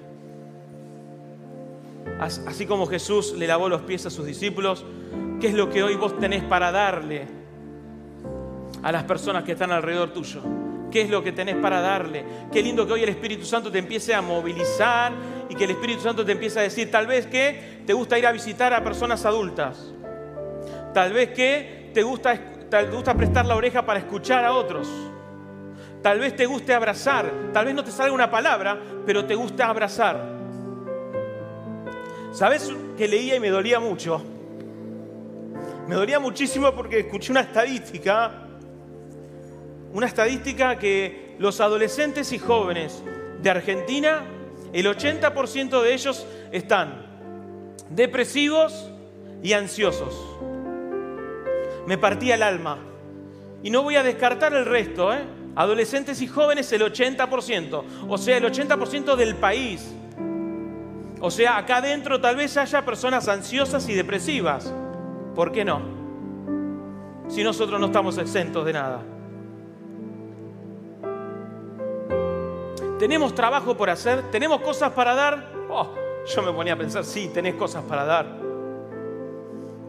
Así 2.20 2.66
como 2.66 2.86
Jesús 2.86 3.34
le 3.36 3.46
lavó 3.46 3.68
los 3.68 3.82
pies 3.82 4.06
a 4.06 4.10
sus 4.10 4.26
discípulos, 4.26 4.84
¿qué 5.40 5.48
es 5.48 5.54
lo 5.54 5.70
que 5.70 5.82
hoy 5.82 5.96
vos 5.96 6.18
tenés 6.18 6.42
para 6.44 6.70
darle 6.70 7.26
a 8.82 8.92
las 8.92 9.04
personas 9.04 9.44
que 9.44 9.52
están 9.52 9.72
alrededor 9.72 10.12
tuyo? 10.12 10.40
¿Qué 10.90 11.00
es 11.00 11.10
lo 11.10 11.24
que 11.24 11.32
tenés 11.32 11.56
para 11.56 11.80
darle? 11.80 12.24
Qué 12.52 12.62
lindo 12.62 12.86
que 12.86 12.92
hoy 12.92 13.02
el 13.02 13.08
Espíritu 13.08 13.44
Santo 13.44 13.70
te 13.72 13.78
empiece 13.78 14.14
a 14.14 14.22
movilizar 14.22 15.12
y 15.48 15.54
que 15.56 15.64
el 15.64 15.70
Espíritu 15.70 16.02
Santo 16.02 16.24
te 16.24 16.32
empiece 16.32 16.60
a 16.60 16.62
decir, 16.62 16.88
tal 16.90 17.08
vez 17.08 17.26
que 17.26 17.82
te 17.84 17.92
gusta 17.92 18.16
ir 18.16 18.26
a 18.26 18.32
visitar 18.32 18.72
a 18.72 18.84
personas 18.84 19.24
adultas. 19.24 19.92
Tal 20.94 21.12
vez 21.12 21.30
que 21.30 21.90
te 21.92 22.02
gusta, 22.02 22.38
prestar 23.14 23.44
la 23.44 23.56
oreja 23.56 23.84
para 23.84 23.98
escuchar 23.98 24.44
a 24.44 24.54
otros. 24.54 24.88
Tal 26.02 26.18
vez 26.20 26.34
te 26.34 26.46
guste 26.46 26.72
abrazar. 26.72 27.30
Tal 27.52 27.66
vez 27.66 27.74
no 27.74 27.84
te 27.84 27.90
salga 27.90 28.14
una 28.14 28.30
palabra, 28.30 28.80
pero 29.04 29.26
te 29.26 29.34
gusta 29.34 29.68
abrazar. 29.68 30.32
¿Sabes 32.32 32.72
que 32.96 33.06
leía 33.06 33.36
y 33.36 33.40
me 33.40 33.50
dolía 33.50 33.78
mucho? 33.78 34.22
Me 35.86 35.94
dolía 35.94 36.18
muchísimo 36.18 36.72
porque 36.72 37.00
escuché 37.00 37.30
una 37.30 37.42
estadística 37.42 38.44
una 39.94 40.06
estadística 40.06 40.76
que 40.76 41.36
los 41.38 41.60
adolescentes 41.60 42.32
y 42.32 42.38
jóvenes 42.38 43.00
de 43.40 43.48
Argentina, 43.48 44.24
el 44.72 44.86
80% 44.86 45.82
de 45.82 45.94
ellos 45.94 46.26
están 46.50 47.06
depresivos 47.90 48.90
y 49.40 49.52
ansiosos. 49.52 50.16
Me 51.86 51.98
partía 51.98 52.34
el 52.34 52.42
alma. 52.42 52.78
Y 53.62 53.70
no 53.70 53.82
voy 53.82 53.96
a 53.96 54.02
descartar 54.02 54.52
el 54.54 54.66
resto, 54.66 55.12
¿eh? 55.12 55.24
Adolescentes 55.56 56.20
y 56.20 56.26
jóvenes 56.26 56.72
el 56.72 56.82
80%, 56.82 57.84
o 58.08 58.18
sea, 58.18 58.36
el 58.36 58.44
80% 58.44 59.14
del 59.14 59.36
país. 59.36 59.94
O 61.20 61.30
sea, 61.30 61.56
acá 61.56 61.76
adentro 61.76 62.20
tal 62.20 62.36
vez 62.36 62.56
haya 62.56 62.84
personas 62.84 63.28
ansiosas 63.28 63.88
y 63.88 63.94
depresivas. 63.94 64.74
¿Por 65.34 65.52
qué 65.52 65.64
no? 65.64 65.80
Si 67.28 67.42
nosotros 67.42 67.80
no 67.80 67.86
estamos 67.86 68.18
exentos 68.18 68.66
de 68.66 68.72
nada. 68.72 69.00
¿Tenemos 72.98 73.34
trabajo 73.34 73.76
por 73.76 73.90
hacer? 73.90 74.30
¿Tenemos 74.30 74.60
cosas 74.60 74.90
para 74.92 75.14
dar? 75.14 75.50
Oh, 75.70 75.94
yo 76.26 76.42
me 76.42 76.52
ponía 76.52 76.74
a 76.74 76.76
pensar, 76.76 77.04
sí, 77.04 77.30
tenés 77.32 77.54
cosas 77.54 77.84
para 77.84 78.04
dar. 78.04 78.26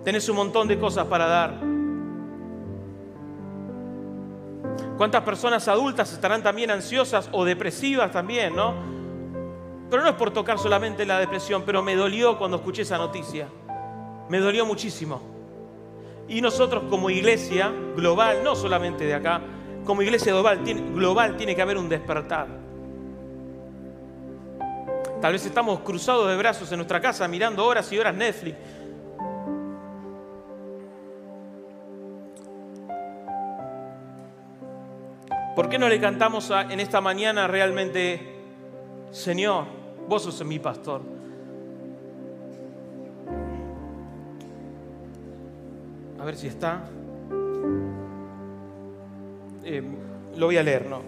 Tenés 0.03 0.29
un 0.29 0.36
montón 0.36 0.67
de 0.67 0.79
cosas 0.79 1.05
para 1.08 1.25
dar. 1.25 1.64
¿Cuántas 4.97 5.23
personas 5.23 5.67
adultas 5.67 6.13
estarán 6.13 6.41
también 6.41 6.71
ansiosas 6.71 7.29
o 7.34 7.43
depresivas 7.43 8.12
también, 8.12 8.55
no? 8.55 8.73
Pero 9.89 10.03
no 10.03 10.10
es 10.10 10.15
por 10.15 10.31
tocar 10.31 10.58
solamente 10.58 11.05
la 11.05 11.19
depresión, 11.19 11.63
pero 11.65 11.84
me 11.84 11.95
dolió 11.95 12.38
cuando 12.38 12.58
escuché 12.58 12.84
esa 12.84 12.97
noticia. 12.97 13.47
Me 14.29 14.39
dolió 14.39 14.65
muchísimo. 14.65 15.21
Y 16.27 16.41
nosotros 16.41 16.84
como 16.89 17.10
iglesia 17.10 17.71
global, 17.95 18.43
no 18.43 18.55
solamente 18.55 19.05
de 19.05 19.13
acá, 19.13 19.41
como 19.84 20.01
iglesia 20.01 20.31
global, 20.34 20.62
global 20.93 21.38
tiene 21.38 21.55
que 21.55 21.62
haber 21.62 21.77
un 21.77 21.89
despertar. 21.89 22.47
Tal 25.21 25.34
vez 25.34 25.45
estamos 25.45 25.79
cruzados 25.81 26.29
de 26.29 26.38
brazos 26.38 26.71
en 26.71 26.77
nuestra 26.77 27.01
casa 27.01 27.27
mirando 27.27 27.65
horas 27.65 27.91
y 27.91 27.97
horas 27.99 28.15
Netflix. 28.15 28.58
¿Por 35.56 35.70
qué 35.70 35.80
no 35.80 35.88
le 35.88 36.02
cantamos 36.02 36.52
en 36.70 36.82
esta 36.82 37.00
mañana 37.00 37.48
realmente, 37.48 38.20
Señor, 39.12 39.63
vos 40.06 40.24
sos 40.24 40.44
mi 40.46 40.60
pastor? 40.60 41.02
A 46.20 46.26
ver 46.26 46.36
si 46.36 46.48
está. 46.48 46.84
Eh, 49.63 49.82
lo 50.36 50.48
voy 50.48 50.58
a 50.58 50.63
leer, 50.63 50.88
¿no? 50.89 51.02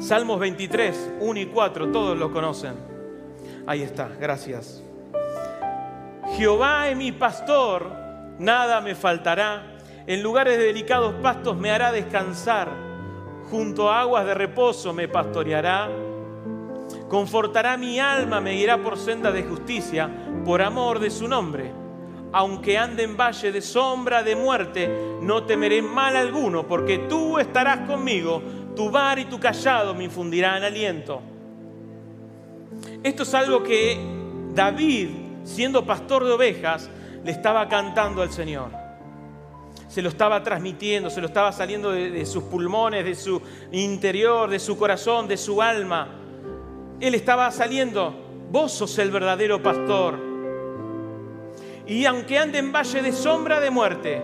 Salmos 0.00 0.40
23, 0.40 1.12
1 1.20 1.40
y 1.40 1.46
4, 1.46 1.92
todos 1.92 2.18
lo 2.18 2.32
conocen. 2.32 2.74
Ahí 3.66 3.82
está, 3.82 4.08
gracias. 4.20 4.82
Jehová 6.36 6.88
es 6.88 6.96
mi 6.96 7.12
pastor, 7.12 7.92
nada 8.40 8.80
me 8.80 8.96
faltará. 8.96 9.75
En 10.06 10.22
lugares 10.22 10.56
de 10.56 10.66
delicados 10.66 11.14
pastos 11.14 11.56
me 11.56 11.70
hará 11.70 11.90
descansar. 11.90 12.70
Junto 13.50 13.90
a 13.90 14.00
aguas 14.00 14.24
de 14.24 14.34
reposo 14.34 14.92
me 14.92 15.08
pastoreará. 15.08 15.88
Confortará 17.08 17.76
mi 17.76 17.98
alma, 17.98 18.40
me 18.40 18.52
guiará 18.52 18.80
por 18.80 18.98
senda 18.98 19.32
de 19.32 19.42
justicia, 19.42 20.08
por 20.44 20.62
amor 20.62 21.00
de 21.00 21.10
su 21.10 21.26
nombre. 21.26 21.72
Aunque 22.32 22.78
ande 22.78 23.02
en 23.02 23.16
valle 23.16 23.50
de 23.50 23.60
sombra 23.60 24.22
de 24.22 24.36
muerte, 24.36 24.88
no 25.22 25.44
temeré 25.44 25.82
mal 25.82 26.14
alguno, 26.16 26.66
porque 26.66 26.98
tú 27.08 27.38
estarás 27.38 27.88
conmigo 27.88 28.42
tu 28.76 28.90
bar 28.90 29.18
y 29.18 29.24
tu 29.24 29.40
callado 29.40 29.94
me 29.94 30.04
infundirán 30.04 30.62
aliento. 30.62 31.20
Esto 33.02 33.24
es 33.24 33.34
algo 33.34 33.62
que 33.62 33.98
David, 34.54 35.08
siendo 35.42 35.84
pastor 35.84 36.24
de 36.24 36.32
ovejas, 36.32 36.90
le 37.24 37.32
estaba 37.32 37.68
cantando 37.68 38.22
al 38.22 38.30
Señor. 38.30 38.85
Se 39.96 40.02
lo 40.02 40.10
estaba 40.10 40.42
transmitiendo, 40.42 41.08
se 41.08 41.22
lo 41.22 41.26
estaba 41.28 41.50
saliendo 41.52 41.90
de, 41.90 42.26
sus 42.26 42.44
pulmones, 42.44 43.02
de 43.02 43.14
su 43.14 43.40
interior, 43.72 44.50
de 44.50 44.58
su 44.58 44.76
corazón, 44.76 45.26
de 45.26 45.38
su 45.38 45.62
alma. 45.62 46.08
Él 47.00 47.14
estaba 47.14 47.50
saliendo, 47.50 48.14
vos 48.50 48.72
sos 48.72 48.98
el 48.98 49.10
verdadero 49.10 49.62
pastor. 49.62 50.18
Y 51.86 52.04
aunque 52.04 52.38
ande 52.38 52.58
en 52.58 52.72
valle 52.72 53.00
de 53.00 53.10
sombra 53.10 53.58
de 53.58 53.70
muerte, 53.70 54.22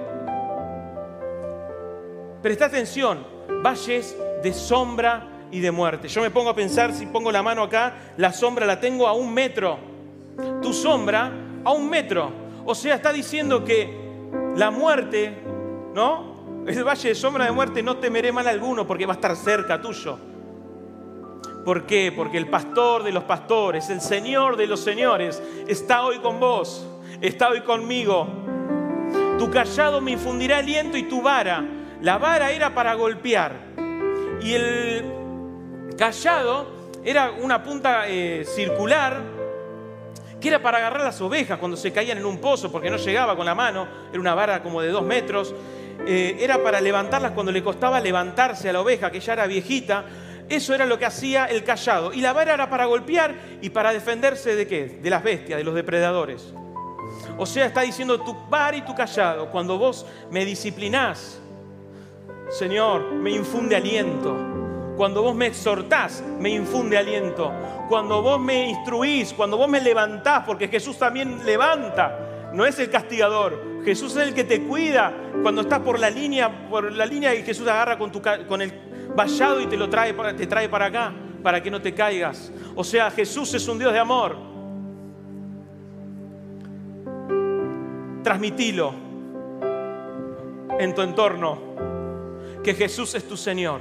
presta 2.43 2.67
atención, 2.67 3.27
valles 3.63 4.15
de 4.43 4.53
sombra 4.53 5.27
y 5.51 5.61
de 5.61 5.71
muerte. 5.71 6.07
Yo 6.09 6.21
me 6.21 6.29
pongo 6.29 6.51
a 6.51 6.55
pensar, 6.55 6.93
si 6.93 7.07
pongo 7.07 7.33
la 7.33 7.43
mano 7.43 7.63
acá, 7.63 7.95
la 8.19 8.35
sombra 8.35 8.67
la 8.67 8.79
tengo 8.79 9.09
a 9.09 9.15
un 9.15 9.33
metro. 9.33 9.79
Tu 10.61 10.71
sombra 10.75 11.33
a 11.65 11.73
un 11.73 11.89
metro. 11.89 12.31
O 12.67 12.75
sea, 12.75 12.97
está 12.97 13.11
diciendo 13.11 13.65
que 13.65 14.03
la 14.55 14.71
muerte, 14.71 15.42
¿no? 15.95 16.65
El 16.67 16.85
valle 16.85 17.09
de 17.09 17.15
sombra 17.15 17.45
de 17.45 17.53
muerte 17.53 17.83
no 17.83 17.97
temeré 17.97 18.33
mal 18.33 18.47
alguno 18.47 18.87
porque 18.87 19.07
va 19.07 19.15
a 19.15 19.17
estar 19.17 19.37
cerca 19.37 19.81
tuyo. 19.81 20.19
¿Por 21.65 21.87
qué? 21.87 22.13
Porque 22.15 22.39
el 22.39 22.49
pastor 22.49 23.03
de 23.03 23.13
los 23.13 23.25
pastores, 23.25 23.89
el 23.91 24.01
Señor 24.01 24.57
de 24.57 24.67
los 24.67 24.81
señores, 24.81 25.43
está 25.69 26.05
hoy 26.05 26.19
con 26.19 26.41
vos, 26.41 26.87
está 27.21 27.49
hoy 27.49 27.61
conmigo. 27.61 28.27
Tu 29.39 29.51
callado 29.51 30.01
me 30.01 30.13
infundirá 30.13 30.59
aliento 30.59 30.97
y 30.97 31.05
tu 31.05 31.23
vara. 31.23 31.65
La 32.01 32.19
vara 32.19 32.51
era 32.51 32.75
para 32.75 32.95
golpear 32.95 33.53
y 34.41 34.55
el 34.55 35.05
callado 35.97 36.67
era 37.05 37.31
una 37.31 37.63
punta 37.63 38.09
eh, 38.09 38.45
circular 38.45 39.21
que 40.41 40.49
era 40.49 40.61
para 40.61 40.79
agarrar 40.79 41.03
las 41.03 41.21
ovejas 41.21 41.59
cuando 41.59 41.77
se 41.77 41.93
caían 41.93 42.19
en 42.19 42.27
un 42.27 42.39
pozo 42.39 42.71
porque 42.73 42.91
no 42.91 42.97
llegaba 42.97 43.37
con 43.37 43.47
la 43.47 43.55
mano, 43.55 43.87
era 44.11 44.21
una 44.21 44.35
vara 44.35 44.61
como 44.61 44.83
de 44.83 44.89
dos 44.89 45.05
metros, 45.05 45.55
eh, 46.07 46.37
era 46.41 46.63
para 46.63 46.81
levantarlas 46.81 47.33
cuando 47.33 47.53
le 47.53 47.63
costaba 47.63 48.01
levantarse 48.01 48.69
a 48.69 48.73
la 48.73 48.81
oveja, 48.81 49.11
que 49.11 49.21
ya 49.21 49.35
era 49.35 49.47
viejita, 49.47 50.05
Eso 50.49 50.75
era 50.75 50.85
lo 50.85 50.99
que 50.99 51.07
hacía 51.07 51.47
el 51.47 51.65
callado. 51.65 52.13
Y 52.13 52.21
la 52.21 52.33
vara 52.33 52.55
era 52.55 52.69
para 52.69 52.85
golpear 52.87 53.35
y 53.63 53.71
para 53.71 53.93
defenderse 53.93 54.55
de 54.55 54.67
qué? 54.67 54.99
De 55.01 55.09
las 55.09 55.23
bestias, 55.23 55.57
de 55.57 55.65
los 55.65 55.75
depredadores. 55.75 56.53
O 57.39 57.47
sea, 57.47 57.67
está 57.67 57.83
diciendo 57.83 58.21
tu 58.21 58.35
vara 58.51 58.77
y 58.77 58.83
tu 58.83 58.95
callado. 58.95 59.51
Cuando 59.51 59.79
vos 59.79 60.05
me 60.31 60.45
disciplinás, 60.45 61.41
Señor, 62.51 63.13
me 63.13 63.31
infunde 63.31 63.77
aliento. 63.77 64.37
Cuando 64.97 65.23
vos 65.23 65.35
me 65.35 65.47
exhortás, 65.47 66.23
me 66.39 66.51
infunde 66.51 66.99
aliento. 66.99 67.51
Cuando 67.89 68.21
vos 68.21 68.39
me 68.39 68.69
instruís, 68.69 69.33
cuando 69.33 69.57
vos 69.57 69.69
me 69.69 69.81
levantás, 69.81 70.45
porque 70.45 70.69
Jesús 70.69 70.99
también 70.99 71.47
levanta, 71.47 72.19
no 72.53 72.65
es 72.65 72.79
el 72.79 72.91
castigador. 72.91 73.83
Jesús 73.85 74.17
es 74.17 74.29
el 74.29 74.35
que 74.35 74.45
te 74.45 74.63
cuida 74.63 75.13
cuando 75.43 75.63
estás 75.63 75.81
por 75.81 75.99
la 75.99 76.11
línea, 76.11 76.69
por 76.69 76.93
la 76.93 77.07
línea 77.07 77.35
y 77.35 77.43
Jesús 77.43 77.67
agarra 77.67 77.99
con, 77.99 78.13
tu, 78.13 78.23
con 78.47 78.63
el 78.63 78.73
vallado 79.17 79.61
y 79.61 79.67
te 79.67 79.77
lo 79.77 79.89
trae, 79.89 80.13
te 80.35 80.47
trae 80.47 80.69
para 80.69 80.87
acá, 80.87 81.13
para 81.43 81.63
que 81.63 81.71
no 81.71 81.81
te 81.81 81.95
caigas. 81.95 82.53
O 82.75 82.85
sea, 82.85 83.11
Jesús 83.11 83.53
es 83.55 83.67
un 83.69 83.79
Dios 83.79 83.93
de 83.93 83.99
amor. 83.99 84.37
Transmitilo 88.23 88.95
en 90.79 90.95
tu 90.95 91.03
entorno 91.03 91.73
que 92.63 92.75
Jesús 92.75 93.15
es 93.15 93.27
tu 93.27 93.37
Señor. 93.37 93.81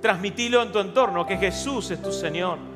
Transmitilo 0.00 0.62
en 0.62 0.72
tu 0.72 0.78
entorno, 0.78 1.24
que 1.24 1.36
Jesús 1.36 1.90
es 1.90 2.02
tu 2.02 2.12
Señor. 2.12 2.71